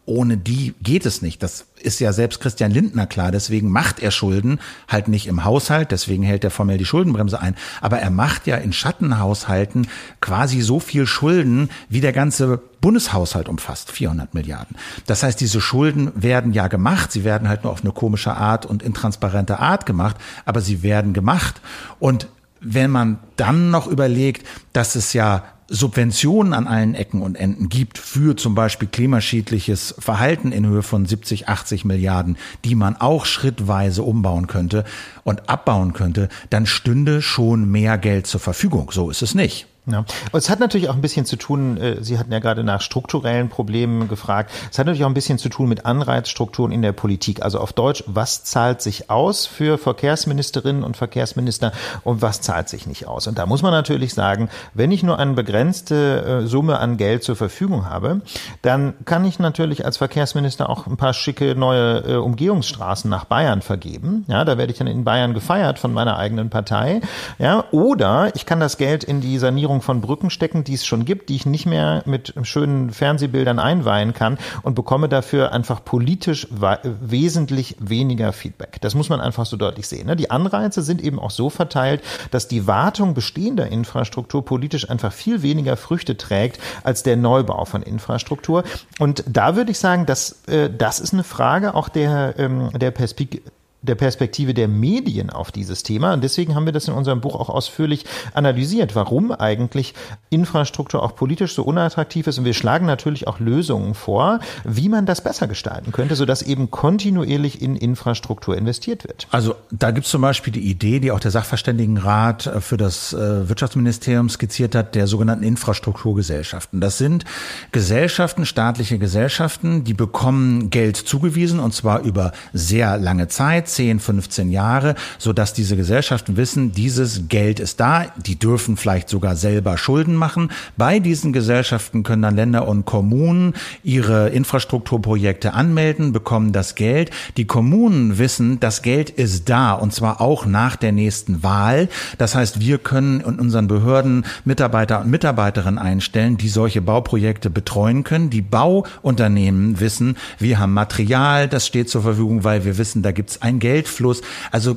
ohne 0.05 0.37
die 0.37 0.75
geht 0.83 1.07
es 1.07 1.23
nicht. 1.23 1.45
Das 1.45 1.67
ist 1.81 2.01
ja 2.01 2.13
selbst 2.13 2.41
Christian 2.41 2.73
Lindner 2.73 3.07
klar. 3.07 3.31
Deswegen 3.31 3.71
macht 3.71 4.01
er 4.01 4.11
Schulden 4.11 4.59
halt 4.89 5.07
nicht 5.07 5.29
im 5.29 5.45
Haushalt. 5.45 5.93
Deswegen 5.93 6.25
hält 6.25 6.43
er 6.43 6.51
formell 6.51 6.79
die 6.79 6.85
Schuldenbremse 6.85 7.41
ein. 7.41 7.55
Aber 7.81 7.99
er 7.99 8.11
macht 8.11 8.49
ja 8.49 8.57
in 8.57 8.73
Schattenhaushalten 8.73 9.87
quasi 10.21 10.61
so 10.61 10.81
viel 10.81 11.07
Schulden, 11.07 11.71
wie 11.89 12.01
der 12.01 12.13
ganze 12.13 12.61
Bundeshaushalt 12.81 13.49
umfasst. 13.49 13.93
400 13.93 14.35
Milliarden. 14.35 14.77
Das 15.07 15.23
heißt, 15.23 15.41
diese 15.41 15.61
Schulden 15.61 16.11
werden 16.17 16.53
ja 16.53 16.67
gemacht. 16.67 17.13
Sie 17.13 17.23
werden 17.23 17.49
halt 17.49 17.63
nur 17.63 17.73
auf 17.73 17.83
eine 17.83 17.93
komische 17.93 18.35
Art 18.35 18.67
und 18.67 18.83
intransparente 18.83 19.61
Art 19.61 19.87
gemacht. 19.87 20.17
Aber 20.45 20.61
sie 20.61 20.83
werden 20.83 21.13
gemacht. 21.13 21.61
Und 22.01 22.27
wenn 22.63 22.91
man 22.91 23.19
dann 23.37 23.71
noch 23.71 23.87
überlegt, 23.87 24.47
dass 24.73 24.95
es 24.95 25.13
ja 25.13 25.45
Subventionen 25.69 26.53
an 26.53 26.67
allen 26.67 26.95
Ecken 26.95 27.23
und 27.23 27.35
Enden 27.35 27.71
gibt 27.71 27.97
für 27.97 28.37
zum 28.37 28.55
Beispiel 28.55 28.89
klimaschädliches 28.89 29.95
Verhalten 29.99 30.53
in 30.53 30.67
Höhe 30.67 30.83
von 30.83 31.07
70, 31.07 31.49
80 31.49 31.87
Milliarden, 31.87 32.37
die 32.65 32.75
man 32.75 32.97
auch 32.97 33.25
schrittweise 33.25 34.03
umbauen 34.03 34.49
könnte 34.49 34.85
und 35.25 35.49
abbauen 35.49 35.95
könnte, 35.95 36.29
dann 36.51 36.67
stünde 36.67 37.23
schon 37.23 37.71
mehr 37.71 37.97
Geld 37.97 38.27
zur 38.27 38.41
Verfügung. 38.41 38.91
So 38.93 39.09
ist 39.09 39.23
es 39.23 39.35
nicht. 39.35 39.67
Ja. 39.85 39.99
Und 39.99 40.39
es 40.39 40.49
hat 40.49 40.61
natürlich 40.61 40.89
auch 40.89 40.95
ein 40.95 41.01
bisschen 41.01 41.27
zu 41.27 41.35
tun, 41.35 41.77
äh, 41.77 42.03
Sie 42.05 42.17
hatten 42.17 42.31
ja 42.31 42.39
gerade 42.39 42.63
nach 42.63 42.81
strukturellen 42.81 43.49
Problemen 43.49 44.07
gefragt, 44.07 44.53
es 44.71 44.79
hat 44.79 44.87
natürlich 44.87 45.05
auch 45.05 45.09
ein 45.09 45.15
bisschen 45.15 45.39
zu 45.39 45.49
tun 45.49 45.69
mit 45.69 45.85
Anreizstrukturen 45.87 46.71
in 46.71 46.83
der 46.83 46.93
Politik. 46.93 47.43
Also 47.43 47.59
auf 47.59 47.73
Deutsch, 47.73 48.05
was 48.07 48.45
zahlt 48.45 48.81
sich 48.81 49.11
aus 49.11 49.45
für 49.47 49.79
Verkehrsministerinnen 49.79 50.85
und 50.85 50.97
Verkehrsminister 50.97 51.73
und 52.05 52.23
was 52.23 52.41
zahlt 52.41 52.69
sich 52.69 52.87
nicht 52.87 53.09
aus? 53.09 53.27
Und 53.27 53.39
da 53.39 53.47
muss 53.47 53.63
man 53.63 53.73
natürlich 53.73 54.15
sagen, 54.15 54.51
wenn 54.73 54.93
ich 54.93 55.03
nur 55.03 55.19
eine 55.19 55.33
begrenzte 55.33 56.43
äh, 56.45 56.47
Summe 56.47 56.79
an 56.79 56.97
Geld 56.97 57.25
zur 57.25 57.35
Verfügung 57.35 57.85
habe, 57.85 58.21
dann 58.63 58.95
kann 59.05 59.25
ich 59.25 59.41
natürlich 59.41 59.85
als 59.85 59.97
Verkehrsminister 59.97 60.71
auch 60.71 60.87
ein 60.87 60.97
paar 60.97 61.13
schicke 61.13 61.57
neue 61.57 62.05
äh, 62.07 62.15
Umgehungsstraßen 62.15 63.11
nach 63.11 63.25
Bayern 63.25 63.63
vergeben. 63.63 64.27
Ja, 64.29 64.45
da 64.45 64.59
werde 64.59 64.71
ich 64.71 64.79
dann 64.79 64.87
in 64.87 65.03
Bayern 65.03 65.35
gefeiert 65.35 65.81
von 65.81 65.93
meiner 65.93 66.19
eigenen 66.19 66.51
Partei. 66.51 67.01
Ja, 67.41 67.65
oder 67.73 68.31
ich 68.37 68.47
kann 68.47 68.61
das 68.61 68.77
Geld 68.77 69.03
in 69.03 69.21
die 69.21 69.39
Sanierung 69.39 69.72
Sanierung 69.73 69.81
von 69.81 70.01
Brücken 70.01 70.31
stecken, 70.31 70.65
die 70.65 70.75
es 70.75 70.85
schon 70.85 71.05
gibt, 71.05 71.29
die 71.29 71.37
ich 71.37 71.47
nicht 71.47 71.67
mehr 71.67 72.03
mit 72.05 72.35
schönen 72.43 72.91
Fernsehbildern 72.91 73.59
einweihen 73.59 74.13
kann 74.13 74.39
und 74.63 74.75
bekomme 74.75 75.09
dafür 75.09 75.53
einfach 75.53 75.83
politisch 75.85 76.47
wesentlich 76.51 77.77
weniger 77.81 78.33
Feedback. 78.33 78.81
Das 78.83 78.95
muss 78.95 79.09
man 79.09 79.21
einfach 79.21 79.47
so 79.47 79.57
deutlich 79.57 79.87
sehen. 79.87 80.07
Ne? 80.07 80.17
Die 80.17 80.31
Anreize 80.31 80.83
sind 80.83 81.03
eben 81.03 81.19
auch 81.19 81.31
so 81.31 81.49
verteilt, 81.49 82.03
dass 82.31 82.49
die 82.49 82.67
Wartung 82.67 83.15
bestehender 83.15 83.69
Infrastruktur 83.69 84.45
politisch 84.45 84.91
einfach 84.91 85.13
viel 85.13 85.43
weniger 85.43 85.77
Früchte 85.77 86.17
trägt 86.17 86.61
als 86.85 87.03
der 87.03 87.17
Neubau 87.17 87.65
von 87.65 87.83
Infrastruktur. 87.83 88.65
Und 88.99 89.25
da 89.27 89.57
würde 89.57 89.71
ich 89.71 89.79
sagen, 89.79 90.05
dass 90.07 90.43
äh, 90.49 90.69
das 90.71 91.01
ist 91.01 91.15
eine 91.15 91.25
Frage 91.25 91.75
auch 91.75 91.89
der, 91.89 92.35
ähm, 92.39 92.71
der 92.75 92.91
Perspektive 92.91 93.43
der 93.83 93.97
Perspektive 93.97 94.55
der 94.55 94.69
Medien 94.69 95.31
auf 95.31 95.53
dieses 95.53 95.83
Thema. 95.83 96.15
Und 96.15 96.23
deswegen 96.23 96.55
haben 96.55 96.67
wir 96.67 96.73
das 96.73 96.89
in 96.89 96.95
unserem 96.95 97.21
Buch 97.21 97.35
auch 97.35 97.49
ausführlich 97.49 98.05
analysiert, 98.33 98.95
warum 98.95 99.33
eigentlich 99.33 99.95
Infrastruktur 100.31 101.03
auch 101.03 101.17
politisch 101.17 101.55
so 101.55 101.65
unattraktiv 101.65 102.27
ist. 102.27 102.39
Und 102.39 102.45
wir 102.45 102.55
schlagen 102.55 102.87
natürlich 102.87 103.27
auch 103.27 103.41
Lösungen 103.41 103.95
vor, 103.95 104.39
wie 104.65 104.89
man 104.89 105.05
das 105.05 105.23
besser 105.23 105.49
gestalten 105.49 105.93
könnte, 105.93 106.15
sodass 106.15 106.43
eben 106.43 106.71
kontinuierlich 106.71 107.61
in 107.61 107.77
Infrastruktur 107.77 108.57
investiert 108.57 109.05
wird. 109.05 109.27
Also 109.31 109.57
da 109.71 109.91
gibt 109.91 110.07
es 110.07 110.13
zum 110.13 110.23
Beispiel 110.23 110.53
die 110.53 110.71
Idee, 110.71 111.01
die 111.01 111.11
auch 111.11 111.21
der 111.21 111.31
Sachverständigenrat 111.33 112.47
äh, 112.47 112.61
für 112.61 112.77
das 112.77 113.13
äh, 113.13 113.49
Wirtschaftsministerium 113.49 114.29
skizziert 114.29 114.75
hat, 114.75 114.95
der 114.95 115.07
sogenannten 115.07 115.45
Infrastrukturgesellschaften. 115.45 116.81
Das 116.81 116.99
sind 116.99 117.25
Gesellschaften, 117.73 118.47
staatliche 118.47 118.99
Gesellschaften, 118.99 119.85
die 119.85 119.95
bekommen 119.95 120.71
Geld 120.71 120.97
zugewiesen 120.97 121.59
und 121.59 121.75
zwar 121.75 122.03
über 122.03 122.33
sehr 122.53 122.97
lange 122.99 123.29
Zeit 123.29 123.72
10, 123.75 124.01
15 124.01 124.51
Jahre, 124.51 124.95
so 125.19 125.33
dass 125.33 125.53
diese 125.53 125.77
Gesellschaften 125.77 126.37
wissen, 126.37 126.73
dieses 126.73 127.29
Geld 127.29 127.61
ist 127.61 127.81
da, 127.81 128.07
die 128.25 128.39
dürfen 128.39 128.77
vielleicht 128.77 129.09
sogar 129.09 129.37
selber 129.37 129.79
Schulden 129.79 130.15
machen. 130.15 130.51
Bei 130.77 130.99
diesen 130.99 131.33
Gesellschaften 131.33 132.03
können 132.03 132.23
dann 132.23 132.37
Länder 132.37 132.69
und 132.69 132.85
Kommunen 132.85 133.55
ihre 133.83 134.29
Infrastrukturprojekte 134.31 135.55
anmelden, 135.55 136.13
bekommen 136.13 136.53
das 136.53 136.75
Geld. 136.75 137.11
Die 137.37 137.47
Kommunen 137.47 138.19
wissen, 138.19 138.61
das 138.61 138.83
Geld 138.83 139.11
ist 139.11 139.49
da 139.49 139.73
und 139.73 139.93
zwar 139.93 140.21
auch 140.21 140.47
nach 140.47 140.77
der 140.77 140.93
nächsten 140.93 141.43
Wahl. 141.43 141.89
Das 142.19 142.35
heißt, 142.35 142.61
wir 142.61 142.79
können 142.79 143.21
in 143.21 143.39
unseren 143.39 143.69
Behörden 143.69 144.25
Mitarbeiter 144.45 145.01
und 145.01 145.11
Mitarbeiterinnen 145.11 145.79
einstellen, 145.79 146.37
die 146.37 146.49
solche 146.49 146.83
Bauprojekte 146.83 147.51
betreuen 147.51 148.05
können. 148.05 148.31
Die 148.31 148.43
Bauunternehmen 148.43 149.81
wissen, 149.81 150.17
wir 150.39 150.59
haben 150.59 150.73
Material, 150.73 151.49
das 151.49 151.67
steht 151.67 151.89
zur 151.89 152.03
Verfügung, 152.03 152.45
weil 152.45 152.65
wir 152.65 152.79
wissen, 152.79 153.03
da 153.03 153.13
gibt 153.13 153.31
es 153.31 153.43
ein 153.43 153.59
Geldfluss. 153.63 154.21
Also 154.51 154.77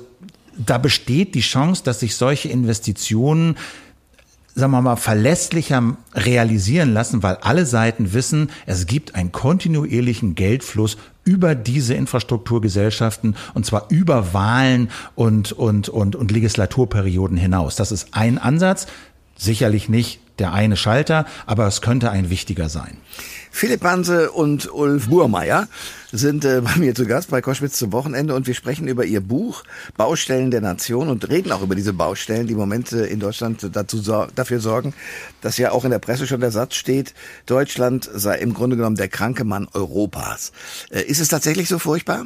da 0.58 0.78
besteht 0.78 1.36
die 1.36 1.42
Chance, 1.42 1.84
dass 1.84 2.00
sich 2.00 2.16
solche 2.16 2.48
Investitionen 2.48 3.58
sagen 4.58 4.72
wir 4.72 4.82
mal, 4.82 4.96
verlässlicher 4.96 5.98
realisieren 6.14 6.94
lassen, 6.94 7.22
weil 7.24 7.36
alle 7.42 7.66
Seiten 7.66 8.14
wissen, 8.14 8.50
es 8.66 8.86
gibt 8.86 9.14
einen 9.14 9.34
kontinuierlichen 9.34 10.34
Geldfluss 10.34 10.96
über 11.26 11.56
diese 11.56 11.94
Infrastrukturgesellschaften 11.94 13.36
und 13.54 13.66
zwar 13.66 13.88
über 13.90 14.34
Wahlen 14.34 14.92
und, 15.14 15.52
und, 15.52 15.90
und, 15.90 16.16
und 16.16 16.32
Legislaturperioden 16.32 17.36
hinaus. 17.36 17.76
Das 17.76 17.92
ist 17.92 18.10
ein 18.12 18.38
Ansatz, 18.38 18.88
sicherlich 19.36 19.90
nicht 19.90 20.20
der 20.40 20.54
eine 20.54 20.76
Schalter, 20.76 21.26
aber 21.46 21.68
es 21.68 21.82
könnte 21.82 22.12
ein 22.12 22.30
wichtiger 22.30 22.70
sein. 22.70 22.98
Philipp 23.52 23.86
Hanse 23.86 24.32
und 24.32 24.70
Ulf 24.74 25.08
Burmeier 25.08 25.70
sind 26.12 26.44
äh, 26.44 26.62
bei 26.64 26.76
mir 26.76 26.94
zu 26.94 27.06
Gast 27.06 27.30
bei 27.30 27.42
Koschwitz 27.42 27.78
zum 27.78 27.94
Wochenende 27.94 28.36
und 28.36 28.48
wir 28.48 28.54
sprechen 28.54 28.88
über 28.88 29.06
ihr 29.06 29.22
Buch 29.22 29.64
Baustellen 29.96 30.52
der 30.52 30.60
Nation 30.60 31.08
und 31.08 31.30
reden 31.30 31.54
auch 31.54 31.62
über 31.62 31.76
diese 31.76 31.94
Baustellen, 31.94 32.48
die 32.48 32.54
im 32.54 32.60
Moment 32.60 32.92
äh, 32.92 33.06
in 33.06 33.22
Deutschland 33.22 33.70
dazu, 33.72 34.02
dafür 34.36 34.60
sorgen, 34.60 34.94
dass 35.42 35.58
ja 35.58 35.72
auch 35.72 35.86
in 35.86 35.92
der 35.92 36.00
Presse 36.00 36.28
schon 36.28 36.42
der 36.42 36.52
Satz 36.52 36.76
steht, 36.76 37.14
Deutschland 37.46 38.10
sei 38.14 38.40
im 38.40 38.54
Grunde 38.54 38.76
genommen 38.76 38.98
der 38.98 39.08
kranke 39.08 39.46
Mann 39.46 39.70
Europas. 39.74 40.52
Äh, 40.90 41.04
ist 41.04 41.22
es 41.22 41.30
tatsächlich 41.30 41.70
so 41.70 41.80
furchtbar? 41.80 42.26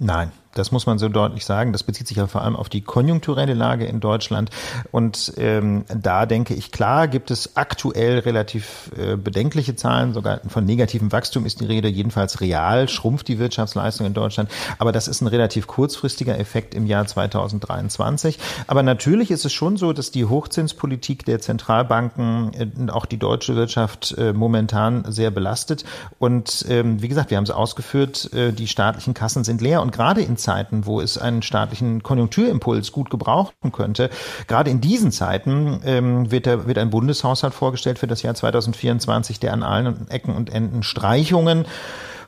Nein, 0.00 0.32
das 0.58 0.72
muss 0.72 0.86
man 0.86 0.98
so 0.98 1.08
deutlich 1.08 1.44
sagen. 1.44 1.72
Das 1.72 1.82
bezieht 1.82 2.08
sich 2.08 2.16
ja 2.16 2.26
vor 2.26 2.42
allem 2.42 2.56
auf 2.56 2.68
die 2.68 2.80
konjunkturelle 2.80 3.54
Lage 3.54 3.86
in 3.86 4.00
Deutschland. 4.00 4.50
Und 4.90 5.32
ähm, 5.36 5.84
da 5.94 6.26
denke 6.26 6.54
ich, 6.54 6.72
klar 6.72 7.08
gibt 7.08 7.30
es 7.30 7.56
aktuell 7.56 8.18
relativ 8.20 8.90
äh, 8.96 9.16
bedenkliche 9.16 9.76
Zahlen, 9.76 10.14
sogar 10.14 10.40
von 10.48 10.64
negativem 10.64 11.12
Wachstum 11.12 11.46
ist 11.46 11.60
die 11.60 11.66
Rede. 11.66 11.88
Jedenfalls 11.88 12.40
real 12.40 12.88
schrumpft 12.88 13.28
die 13.28 13.38
Wirtschaftsleistung 13.38 14.06
in 14.06 14.14
Deutschland. 14.14 14.50
Aber 14.78 14.92
das 14.92 15.08
ist 15.08 15.20
ein 15.20 15.28
relativ 15.28 15.66
kurzfristiger 15.66 16.38
Effekt 16.38 16.74
im 16.74 16.86
Jahr 16.86 17.06
2023. 17.06 18.38
Aber 18.66 18.82
natürlich 18.82 19.30
ist 19.30 19.44
es 19.44 19.52
schon 19.52 19.76
so, 19.76 19.92
dass 19.92 20.10
die 20.10 20.24
Hochzinspolitik 20.24 21.24
der 21.24 21.40
Zentralbanken 21.40 22.52
äh, 22.54 22.90
auch 22.90 23.06
die 23.06 23.18
deutsche 23.18 23.56
Wirtschaft 23.56 24.14
äh, 24.18 24.32
momentan 24.32 25.04
sehr 25.08 25.30
belastet. 25.30 25.84
Und 26.18 26.64
ähm, 26.68 27.00
wie 27.02 27.08
gesagt, 27.08 27.30
wir 27.30 27.36
haben 27.36 27.44
es 27.44 27.50
ausgeführt, 27.50 28.32
äh, 28.32 28.52
die 28.52 28.66
staatlichen 28.66 29.14
Kassen 29.14 29.44
sind 29.44 29.60
leer. 29.60 29.82
Und 29.82 29.92
gerade 29.92 30.22
in 30.22 30.36
Krisenzeiten, 30.48 30.86
wo 30.86 31.00
es 31.00 31.18
einen 31.18 31.42
staatlichen 31.42 32.02
Konjunkturimpuls 32.02 32.92
gut 32.92 33.10
gebrauchen 33.10 33.72
könnte. 33.72 34.10
Gerade 34.46 34.70
in 34.70 34.80
diesen 34.80 35.12
Zeiten 35.12 35.80
ähm, 35.84 36.30
wird, 36.30 36.46
der, 36.46 36.66
wird 36.66 36.78
ein 36.78 36.90
Bundeshaushalt 36.90 37.54
vorgestellt 37.54 37.98
für 37.98 38.06
das 38.06 38.22
Jahr 38.22 38.34
2024, 38.34 39.40
der 39.40 39.52
an 39.52 39.62
allen 39.62 40.08
Ecken 40.10 40.34
und 40.34 40.50
Enden 40.50 40.82
Streichungen 40.82 41.66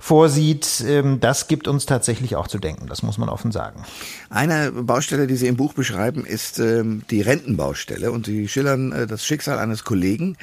vorsieht, 0.01 0.83
ähm, 0.87 1.21
das 1.21 1.47
gibt 1.47 1.69
uns 1.69 1.85
tatsächlich 1.85 2.35
auch 2.35 2.49
zu 2.49 2.59
denken. 2.59 2.87
Das 2.89 3.03
muss 3.03 3.19
man 3.19 3.29
offen 3.29 3.53
sagen. 3.53 3.85
Eine 4.31 4.73
Baustelle, 4.73 5.27
die 5.27 5.37
Sie 5.37 5.47
im 5.47 5.57
Buch 5.57 5.75
beschreiben, 5.75 6.25
ist 6.25 6.59
ähm, 6.59 7.03
die 7.11 7.21
Rentenbaustelle. 7.21 8.11
Und 8.11 8.25
Sie 8.27 8.49
schildern 8.49 8.93
äh, 8.93 9.07
das 9.07 9.25
Schicksal 9.27 9.59
eines 9.59 9.85
Kollegen, 9.85 10.39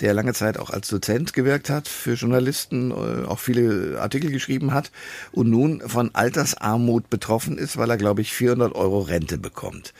der 0.00 0.12
lange 0.12 0.34
Zeit 0.34 0.58
auch 0.58 0.68
als 0.68 0.88
Dozent 0.88 1.32
gewirkt 1.32 1.70
hat, 1.70 1.88
für 1.88 2.12
Journalisten 2.12 2.90
äh, 2.90 3.26
auch 3.26 3.38
viele 3.38 3.98
Artikel 4.00 4.30
geschrieben 4.30 4.74
hat 4.74 4.92
und 5.32 5.48
nun 5.48 5.80
von 5.80 6.14
Altersarmut 6.14 7.08
betroffen 7.08 7.56
ist, 7.56 7.78
weil 7.78 7.90
er, 7.90 7.96
glaube 7.96 8.20
ich, 8.20 8.34
400 8.34 8.74
Euro 8.74 9.00
Rente 9.00 9.38
bekommt. 9.38 9.94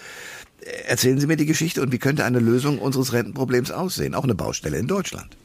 Erzählen 0.86 1.18
Sie 1.18 1.26
mir 1.26 1.38
die 1.38 1.46
Geschichte 1.46 1.80
und 1.80 1.90
wie 1.90 1.98
könnte 1.98 2.26
eine 2.26 2.38
Lösung 2.38 2.78
unseres 2.78 3.14
Rentenproblems 3.14 3.70
aussehen? 3.70 4.14
Auch 4.14 4.24
eine 4.24 4.34
Baustelle 4.34 4.76
in 4.76 4.88
Deutschland. 4.88 5.38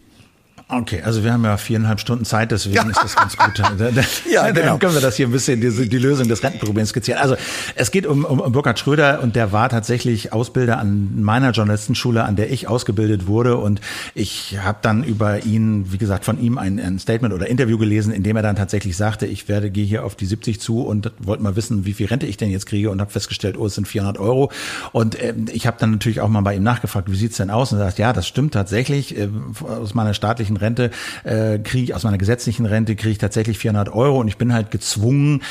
Okay, 0.68 1.04
also 1.04 1.24
wir 1.24 1.32
haben 1.32 1.44
ja 1.44 1.58
viereinhalb 1.58 2.00
Stunden 2.00 2.26
Zeit, 2.26 2.50
deswegen 2.50 2.90
ist 2.90 3.00
das 3.00 3.16
ganz 3.16 3.38
gut. 3.38 3.60
ja, 4.32 4.50
genau. 4.50 4.66
Dann 4.66 4.80
können 4.80 4.96
wir 4.96 5.02
das 5.02 5.16
hier 5.16 5.28
ein 5.28 5.32
bisschen, 5.32 5.62
die, 5.62 5.88
die 5.88 5.98
Lösung 6.00 6.28
des 6.28 6.42
Rentenproblems 6.42 6.90
skizzieren. 6.90 7.22
Also 7.22 7.36
es 7.76 7.92
geht 7.92 8.08
um, 8.08 8.26
um, 8.26 8.40
um 8.40 8.52
Burkhard 8.52 8.80
Schröder 8.80 9.22
und 9.22 9.36
der 9.36 9.52
war 9.52 9.70
tatsächlich 9.70 10.34
Ausbilder 10.34 10.80
an 10.80 11.22
meiner 11.22 11.52
Journalistenschule, 11.52 12.24
an 12.24 12.36
der 12.36 12.52
ich 12.52 12.68
ausgebildet 12.68 13.28
wurde. 13.28 13.58
Und 13.58 13.80
ich 14.16 14.58
habe 14.60 14.80
dann 14.82 15.04
über 15.04 15.46
ihn, 15.46 15.92
wie 15.92 16.00
gesagt, 16.00 16.26
von 16.26 16.42
ihm 16.42 16.58
ein, 16.58 16.80
ein 16.80 16.98
Statement 16.98 17.36
oder 17.36 17.46
Interview 17.46 17.78
gelesen, 17.78 18.12
in 18.12 18.24
dem 18.24 18.36
er 18.36 18.42
dann 18.42 18.56
tatsächlich 18.56 18.98
sagte, 18.98 19.28
ich 19.28 19.48
werde 19.48 19.70
gehe 19.70 19.86
hier 19.86 20.04
auf 20.04 20.16
die 20.16 20.26
70 20.26 20.60
zu 20.60 20.82
und 20.82 21.12
wollte 21.20 21.44
mal 21.44 21.56
wissen, 21.56 21.86
wie 21.86 21.94
viel 21.94 22.08
Rente 22.08 22.26
ich 22.26 22.38
denn 22.38 22.50
jetzt 22.50 22.66
kriege 22.66 22.90
und 22.90 23.02
habe 23.02 23.12
festgestellt, 23.12 23.56
oh, 23.60 23.68
es 23.68 23.76
sind 23.76 23.88
400 23.88 24.18
Euro. 24.18 24.52
Und 24.94 25.14
äh, 25.14 25.36
ich 25.54 25.68
habe 25.68 25.78
dann 25.80 25.92
natürlich 25.92 26.22
auch 26.22 26.28
mal 26.28 26.42
bei 26.42 26.56
ihm 26.56 26.64
nachgefragt, 26.64 27.12
wie 27.12 27.16
sieht's 27.16 27.38
denn 27.38 27.52
aus? 27.52 27.72
Und 27.72 27.78
er 27.78 27.86
sagt, 27.86 28.00
ja, 28.00 28.14
das 28.14 28.28
stimmt 28.28 28.56
tatsächlich. 28.56 29.16
Äh, 29.16 29.30
aus 29.62 29.94
meiner 29.94 30.16
staatlichen 30.16 30.55
gesetzlichen 30.56 30.58
Rente 30.58 30.92
äh, 31.24 31.60
kriege 31.60 31.84
ich, 31.84 31.96
aus 31.96 32.04
meiner 32.04 32.18
gesetzlichen 32.18 32.66
Rente 32.66 32.96
kriege 32.96 33.12
ich 33.12 33.18
tatsächlich 33.18 33.58
400 33.60 33.90
Euro 33.94 34.20
und 34.20 34.28
ich 34.28 34.38
bin 34.38 34.54
halt 34.54 34.72
gezwungen 34.72 35.42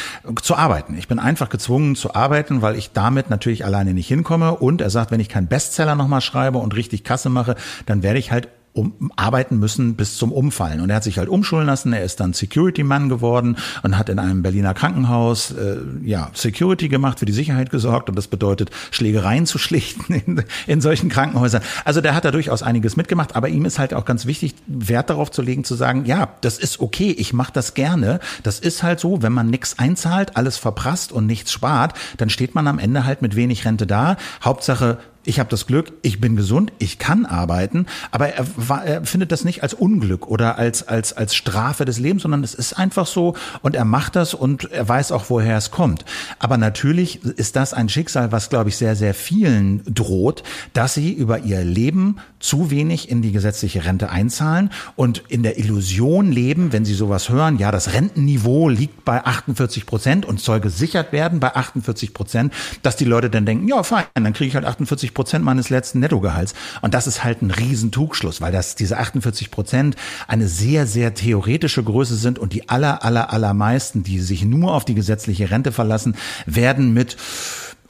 zu 0.42 0.56
arbeiten. 0.56 0.96
Ich 0.98 1.08
bin 1.08 1.18
einfach 1.18 1.48
gezwungen 1.48 1.96
zu 1.96 2.14
arbeiten, 2.14 2.62
weil 2.62 2.76
ich 2.76 2.92
damit 2.92 3.30
natürlich 3.30 3.64
alleine 3.64 3.94
nicht 3.94 4.08
hinkomme. 4.08 4.54
Und 4.56 4.80
er 4.80 4.90
sagt, 4.90 5.10
wenn 5.10 5.20
ich 5.20 5.28
keinen 5.28 5.46
Bestseller 5.46 5.94
nochmal 5.94 6.20
schreibe 6.20 6.58
und 6.58 6.74
richtig 6.74 7.04
Kasse 7.04 7.28
mache, 7.28 7.56
dann 7.86 8.02
werde 8.02 8.18
ich 8.18 8.32
halt 8.32 8.48
um, 8.74 9.12
arbeiten 9.14 9.58
müssen 9.58 9.94
bis 9.94 10.16
zum 10.16 10.32
Umfallen. 10.32 10.80
Und 10.80 10.90
er 10.90 10.96
hat 10.96 11.04
sich 11.04 11.18
halt 11.18 11.28
umschulen 11.28 11.66
lassen. 11.66 11.92
Er 11.92 12.02
ist 12.02 12.18
dann 12.18 12.32
Security-Mann 12.32 13.08
geworden 13.08 13.56
und 13.84 13.96
hat 13.96 14.08
in 14.08 14.18
einem 14.18 14.42
Berliner 14.42 14.74
Krankenhaus 14.74 15.52
äh, 15.52 15.76
ja 16.02 16.30
Security 16.34 16.88
gemacht, 16.88 17.20
für 17.20 17.24
die 17.24 17.32
Sicherheit 17.32 17.70
gesorgt. 17.70 18.08
Und 18.08 18.16
das 18.16 18.26
bedeutet, 18.26 18.70
Schlägereien 18.90 19.46
zu 19.46 19.58
schlichten 19.58 20.12
in, 20.12 20.42
in 20.66 20.80
solchen 20.80 21.08
Krankenhäusern. 21.08 21.62
Also 21.84 22.00
der 22.00 22.16
hat 22.16 22.24
da 22.24 22.32
durchaus 22.32 22.64
einiges 22.64 22.96
mitgemacht. 22.96 23.36
Aber 23.36 23.48
ihm 23.48 23.64
ist 23.64 23.78
halt 23.78 23.94
auch 23.94 24.04
ganz 24.04 24.26
wichtig, 24.26 24.56
Wert 24.66 25.08
darauf 25.08 25.30
zu 25.30 25.40
legen, 25.40 25.62
zu 25.62 25.76
sagen, 25.76 26.04
ja, 26.04 26.34
das 26.40 26.58
ist 26.58 26.80
okay, 26.80 27.14
ich 27.16 27.32
mache 27.32 27.52
das 27.52 27.74
gerne. 27.74 28.18
Das 28.42 28.58
ist 28.58 28.82
halt 28.82 28.98
so, 28.98 29.22
wenn 29.22 29.32
man 29.32 29.50
nichts 29.50 29.78
einzahlt, 29.78 30.36
alles 30.36 30.56
verprasst 30.56 31.12
und 31.12 31.26
nichts 31.26 31.52
spart, 31.52 31.94
dann 32.16 32.28
steht 32.28 32.56
man 32.56 32.66
am 32.66 32.80
Ende 32.80 33.04
halt 33.04 33.22
mit 33.22 33.36
wenig 33.36 33.64
Rente 33.64 33.86
da. 33.86 34.16
Hauptsache 34.42 34.98
ich 35.24 35.38
habe 35.40 35.50
das 35.50 35.66
Glück, 35.66 35.92
ich 36.02 36.20
bin 36.20 36.36
gesund, 36.36 36.72
ich 36.78 36.98
kann 36.98 37.26
arbeiten, 37.26 37.86
aber 38.10 38.28
er, 38.28 38.46
er 38.84 39.04
findet 39.04 39.32
das 39.32 39.44
nicht 39.44 39.62
als 39.62 39.74
Unglück 39.74 40.26
oder 40.26 40.58
als, 40.58 40.86
als, 40.86 41.12
als 41.12 41.34
Strafe 41.34 41.84
des 41.84 41.98
Lebens, 41.98 42.22
sondern 42.22 42.44
es 42.44 42.54
ist 42.54 42.74
einfach 42.74 43.06
so 43.06 43.34
und 43.62 43.74
er 43.74 43.84
macht 43.84 44.16
das 44.16 44.34
und 44.34 44.70
er 44.70 44.88
weiß 44.88 45.12
auch, 45.12 45.30
woher 45.30 45.56
es 45.56 45.70
kommt. 45.70 46.04
Aber 46.38 46.56
natürlich 46.56 47.24
ist 47.24 47.56
das 47.56 47.72
ein 47.74 47.88
Schicksal, 47.88 48.32
was, 48.32 48.50
glaube 48.50 48.68
ich, 48.68 48.76
sehr, 48.76 48.96
sehr 48.96 49.14
vielen 49.14 49.82
droht, 49.86 50.42
dass 50.72 50.94
sie 50.94 51.12
über 51.12 51.40
ihr 51.40 51.64
Leben 51.64 52.16
zu 52.40 52.70
wenig 52.70 53.10
in 53.10 53.22
die 53.22 53.32
gesetzliche 53.32 53.86
Rente 53.86 54.10
einzahlen 54.10 54.70
und 54.96 55.22
in 55.28 55.42
der 55.42 55.58
Illusion 55.58 56.30
leben, 56.30 56.72
wenn 56.72 56.84
sie 56.84 56.92
sowas 56.94 57.30
hören, 57.30 57.58
ja, 57.58 57.70
das 57.70 57.94
Rentenniveau 57.94 58.68
liegt 58.68 59.04
bei 59.04 59.24
48 59.24 59.86
Prozent 59.86 60.26
und 60.26 60.40
soll 60.40 60.60
gesichert 60.60 61.12
werden 61.12 61.40
bei 61.40 61.54
48 61.54 62.12
Prozent, 62.12 62.52
dass 62.82 62.96
die 62.96 63.06
Leute 63.06 63.30
dann 63.30 63.46
denken, 63.46 63.66
ja, 63.66 63.82
fein, 63.82 64.04
dann 64.12 64.34
kriege 64.34 64.48
ich 64.48 64.54
halt 64.54 64.66
48 64.66 65.13
Prozent 65.14 65.44
meines 65.44 65.70
letzten 65.70 66.00
Nettogehalts. 66.00 66.54
Und 66.82 66.94
das 66.94 67.06
ist 67.06 67.24
halt 67.24 67.42
ein 67.42 67.50
Riesentugschluss, 67.50 68.40
weil 68.40 68.52
das 68.52 68.74
diese 68.74 68.98
48 68.98 69.50
Prozent 69.50 69.96
eine 70.28 70.48
sehr, 70.48 70.86
sehr 70.86 71.14
theoretische 71.14 71.82
Größe 71.82 72.16
sind 72.16 72.38
und 72.38 72.52
die 72.52 72.68
aller, 72.68 73.04
aller, 73.04 73.32
allermeisten, 73.32 74.02
die 74.02 74.20
sich 74.20 74.44
nur 74.44 74.74
auf 74.74 74.84
die 74.84 74.94
gesetzliche 74.94 75.50
Rente 75.50 75.72
verlassen, 75.72 76.16
werden 76.46 76.92
mit 76.92 77.16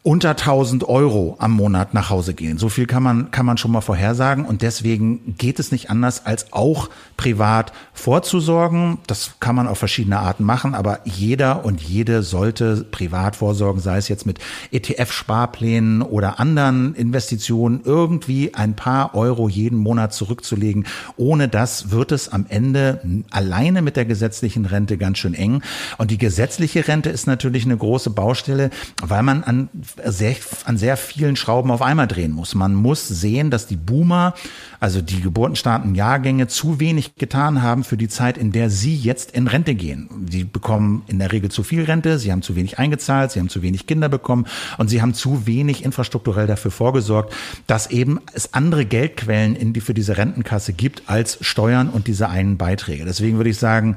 unter 0.07 0.31
1000 0.33 0.87
Euro 0.87 1.35
am 1.38 1.53
Monat 1.53 1.95
nach 1.95 2.11
Hause 2.11 2.35
gehen. 2.35 2.59
So 2.59 2.69
viel 2.69 2.85
kann 2.85 3.03
man, 3.03 3.31
kann 3.31 3.47
man 3.47 3.57
schon 3.57 3.73
mal 3.73 3.81
vorhersagen. 3.81 4.45
Und 4.45 4.61
deswegen 4.61 5.35
geht 5.38 5.59
es 5.59 5.73
nicht 5.73 5.88
anders, 5.88 6.27
als 6.27 6.53
auch 6.53 6.90
privat 7.17 7.73
vorzusorgen. 7.95 8.99
Das 9.07 9.37
kann 9.40 9.57
man 9.57 9.67
auf 9.67 9.79
verschiedene 9.79 10.19
Arten 10.19 10.45
machen, 10.45 10.75
aber 10.75 11.01
jeder 11.05 11.64
und 11.64 11.81
jede 11.81 12.23
sollte 12.23 12.85
privat 12.85 13.37
vorsorgen, 13.37 13.81
sei 13.81 13.97
es 13.97 14.09
jetzt 14.09 14.27
mit 14.27 14.40
ETF-Sparplänen 14.73 16.03
oder 16.03 16.38
anderen 16.38 16.95
Investitionen, 16.95 17.81
irgendwie 17.83 18.53
ein 18.55 18.77
paar 18.77 19.14
Euro 19.14 19.49
jeden 19.49 19.79
Monat 19.79 20.12
zurückzulegen. 20.12 20.87
Ohne 21.17 21.49
das 21.49 21.90
wird 21.93 22.12
es 22.12 22.29
am 22.29 22.45
Ende 22.51 23.25
alleine 23.31 23.81
mit 23.81 23.97
der 23.97 24.05
gesetzlichen 24.05 24.67
Rente 24.67 24.99
ganz 24.99 25.17
schön 25.17 25.33
eng. 25.33 25.62
Und 25.97 26.11
die 26.11 26.19
gesetzliche 26.19 26.87
Rente 26.88 27.09
ist 27.09 27.27
natürlich 27.27 27.64
eine 27.64 27.79
große 27.79 28.11
Baustelle, 28.11 28.69
weil 29.03 29.23
man 29.23 29.45
an 29.45 29.71
sehr, 30.04 30.37
an 30.64 30.76
sehr 30.76 30.96
vielen 30.96 31.37
Schrauben 31.37 31.70
auf 31.70 31.83
einmal 31.83 32.07
drehen 32.07 32.33
muss. 32.33 32.54
Man 32.54 32.74
muss 32.74 33.07
sehen, 33.07 33.50
dass 33.50 33.66
die 33.66 33.76
Boomer, 33.76 34.35
also 34.80 35.00
die 35.00 35.20
geburtenstarken 35.20 35.94
Jahrgänge, 35.94 36.46
zu 36.46 36.80
wenig 36.80 37.16
getan 37.16 37.62
haben 37.62 37.85
für 37.85 37.96
die 37.96 38.09
Zeit, 38.09 38.38
in 38.38 38.52
der 38.52 38.70
sie 38.70 38.96
jetzt 38.96 39.33
in 39.33 39.46
Rente 39.46 39.74
gehen. 39.74 40.09
Sie 40.30 40.44
bekommen 40.44 41.02
in 41.07 41.18
der 41.18 41.33
Regel 41.33 41.50
zu 41.50 41.62
viel 41.62 41.85
Rente, 41.85 42.18
sie 42.18 42.33
haben 42.33 42.42
zu 42.42 42.57
wenig 42.57 42.78
eingezahlt, 42.78 43.33
sie 43.33 43.40
haben 43.40 43.48
zu 43.48 43.62
wenig 43.62 43.87
Kinder 43.87 44.09
bekommen 44.09 44.46
und 44.78 44.88
sie 44.88 45.00
haben 45.00 45.14
zu 45.14 45.46
wenig 45.46 45.85
infrastrukturell 45.85 46.46
dafür 46.46 46.70
vorgesorgt, 46.70 47.35
dass 47.66 47.88
eben 47.90 48.20
es 48.33 48.54
andere 48.54 48.85
Geldquellen 48.85 49.57
in 49.57 49.72
die, 49.72 49.80
für 49.80 49.94
diese 49.94 50.16
Rentenkasse 50.16 50.72
gibt 50.72 51.02
als 51.07 51.38
Steuern 51.40 51.88
und 51.88 52.07
diese 52.07 52.28
einen 52.28 52.57
Beiträge. 52.57 53.04
Deswegen 53.04 53.37
würde 53.37 53.50
ich 53.50 53.59
sagen, 53.59 53.96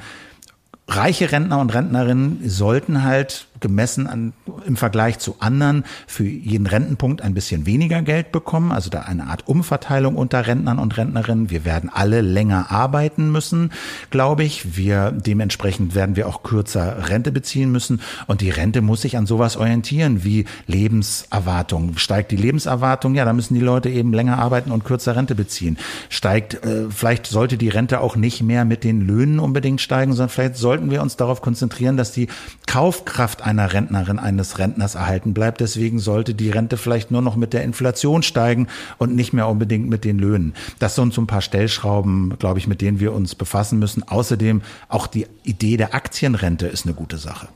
reiche 0.87 1.31
Rentner 1.31 1.59
und 1.59 1.73
Rentnerinnen 1.73 2.47
sollten 2.49 3.03
halt 3.03 3.47
gemessen 3.59 4.07
an, 4.07 4.33
im 4.65 4.75
Vergleich 4.75 5.19
zu 5.19 5.35
anderen 5.39 5.83
für 6.05 6.23
jeden 6.23 6.67
Rentenpunkt 6.67 7.21
ein 7.21 7.33
bisschen 7.33 7.65
weniger 7.65 8.01
Geld 8.01 8.31
bekommen, 8.31 8.71
also 8.71 8.89
da 8.89 9.01
eine 9.01 9.27
Art 9.27 9.47
Umverteilung 9.47 10.15
unter 10.15 10.47
Rentnern 10.47 10.79
und 10.79 10.97
Rentnerinnen. 10.97 11.49
Wir 11.49 11.65
werden 11.65 11.89
alle 11.93 12.21
länger 12.21 12.71
arbeiten 12.71 13.31
müssen, 13.31 13.71
glaube 14.09 14.43
ich. 14.43 14.77
Wir 14.77 15.11
dementsprechend 15.11 15.95
werden 15.95 16.15
wir 16.15 16.27
auch 16.27 16.43
kürzer 16.43 17.09
Rente 17.09 17.31
beziehen 17.31 17.71
müssen 17.71 18.01
und 18.27 18.41
die 18.41 18.49
Rente 18.49 18.81
muss 18.81 19.01
sich 19.01 19.17
an 19.17 19.25
sowas 19.25 19.57
orientieren 19.57 20.23
wie 20.23 20.45
Lebenserwartung. 20.67 21.97
Steigt 21.97 22.31
die 22.31 22.37
Lebenserwartung, 22.37 23.15
ja, 23.15 23.25
da 23.25 23.33
müssen 23.33 23.55
die 23.55 23.61
Leute 23.61 23.89
eben 23.89 24.13
länger 24.13 24.37
arbeiten 24.39 24.71
und 24.71 24.85
kürzer 24.85 25.15
Rente 25.15 25.35
beziehen. 25.35 25.77
Steigt, 26.09 26.65
äh, 26.65 26.89
vielleicht 26.89 27.27
sollte 27.27 27.57
die 27.57 27.69
Rente 27.69 28.01
auch 28.01 28.15
nicht 28.15 28.43
mehr 28.43 28.65
mit 28.65 28.83
den 28.83 29.01
Löhnen 29.01 29.39
unbedingt 29.39 29.81
steigen, 29.81 30.13
sondern 30.13 30.29
vielleicht 30.29 30.57
sollten 30.57 30.91
wir 30.91 31.01
uns 31.01 31.15
darauf 31.15 31.41
konzentrieren, 31.41 31.97
dass 31.97 32.11
die 32.11 32.27
Kaufkraft 32.65 33.41
einer 33.47 33.73
Rentnerin, 33.73 34.19
eines 34.19 34.59
Rentners 34.59 34.95
erhalten 34.95 35.33
bleibt. 35.33 35.61
Deswegen 35.61 35.99
sollte 35.99 36.35
die 36.35 36.49
Rente 36.49 36.77
vielleicht 36.77 37.11
nur 37.11 37.21
noch 37.21 37.35
mit 37.35 37.53
der 37.53 37.63
Inflation 37.63 38.23
steigen 38.23 38.67
und 38.97 39.15
nicht 39.15 39.33
mehr 39.33 39.47
unbedingt 39.47 39.89
mit 39.89 40.03
den 40.03 40.19
Löhnen. 40.19 40.53
Das 40.79 40.95
sind 40.95 41.13
so 41.13 41.21
ein 41.21 41.27
paar 41.27 41.41
Stellschrauben, 41.41 42.37
glaube 42.37 42.59
ich, 42.59 42.67
mit 42.67 42.81
denen 42.81 42.99
wir 42.99 43.13
uns 43.13 43.35
befassen 43.35 43.79
müssen. 43.79 44.03
Außerdem 44.03 44.61
auch 44.89 45.07
die 45.07 45.27
Idee 45.43 45.77
der 45.77 45.95
Aktienrente 45.95 46.67
ist 46.67 46.85
eine 46.85 46.93
gute 46.93 47.17
Sache. 47.17 47.47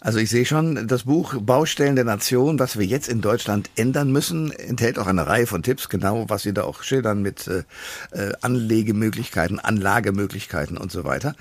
Also 0.00 0.18
ich 0.18 0.28
sehe 0.28 0.44
schon, 0.44 0.86
das 0.88 1.04
Buch 1.04 1.34
Baustellen 1.40 1.96
der 1.96 2.04
Nation, 2.04 2.58
was 2.58 2.78
wir 2.78 2.84
jetzt 2.84 3.08
in 3.08 3.22
Deutschland 3.22 3.70
ändern 3.76 4.12
müssen, 4.12 4.52
enthält 4.52 4.98
auch 4.98 5.06
eine 5.06 5.26
Reihe 5.26 5.46
von 5.46 5.62
Tipps, 5.62 5.88
genau 5.88 6.28
was 6.28 6.42
Sie 6.42 6.52
da 6.52 6.64
auch 6.64 6.82
schildern 6.82 7.22
mit 7.22 7.48
äh, 7.48 7.62
äh, 8.12 8.32
Anlegemöglichkeiten, 8.42 9.58
Anlagemöglichkeiten 9.58 10.76
und 10.76 10.92
so 10.92 11.04
weiter. 11.04 11.34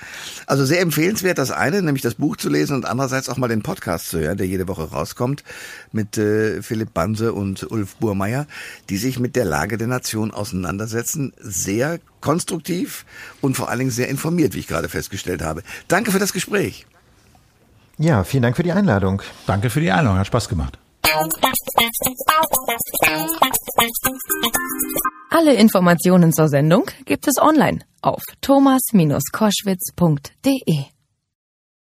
Also 0.47 0.65
sehr 0.65 0.79
empfehlenswert 0.79 1.37
das 1.37 1.51
eine, 1.51 1.81
nämlich 1.81 2.01
das 2.01 2.15
Buch 2.15 2.37
zu 2.37 2.49
lesen 2.49 2.77
und 2.77 2.85
andererseits 2.85 3.27
auch 3.27 3.37
mal 3.37 3.49
den 3.49 3.61
Podcast 3.61 4.09
zu 4.09 4.19
hören, 4.19 4.37
der 4.37 4.47
jede 4.47 4.69
Woche 4.69 4.83
rauskommt 4.83 5.43
mit 5.91 6.17
äh, 6.17 6.61
Philipp 6.61 6.93
Banse 6.93 7.33
und 7.33 7.69
Ulf 7.69 7.97
Burmeier, 7.97 8.47
die 8.89 8.97
sich 8.97 9.19
mit 9.19 9.35
der 9.35 9.45
Lage 9.45 9.77
der 9.77 9.87
Nation 9.87 10.31
auseinandersetzen. 10.31 11.33
Sehr 11.39 11.99
konstruktiv 12.21 13.05
und 13.41 13.57
vor 13.57 13.69
allen 13.69 13.79
Dingen 13.79 13.91
sehr 13.91 14.07
informiert, 14.07 14.53
wie 14.55 14.59
ich 14.59 14.67
gerade 14.67 14.89
festgestellt 14.89 15.41
habe. 15.41 15.61
Danke 15.87 16.11
für 16.11 16.19
das 16.19 16.31
Gespräch. 16.31 16.85
Ja, 17.97 18.23
vielen 18.23 18.43
Dank 18.43 18.55
für 18.55 18.63
die 18.63 18.71
Einladung. 18.71 19.21
Danke 19.47 19.69
für 19.69 19.79
die 19.79 19.91
Einladung, 19.91 20.19
hat 20.19 20.27
Spaß 20.27 20.49
gemacht. 20.49 20.77
Alle 25.29 25.53
Informationen 25.53 26.33
zur 26.33 26.49
Sendung 26.49 26.89
gibt 27.05 27.27
es 27.27 27.41
online 27.41 27.79
auf 28.01 28.21
thomas-koschwitz.de. 28.41 30.94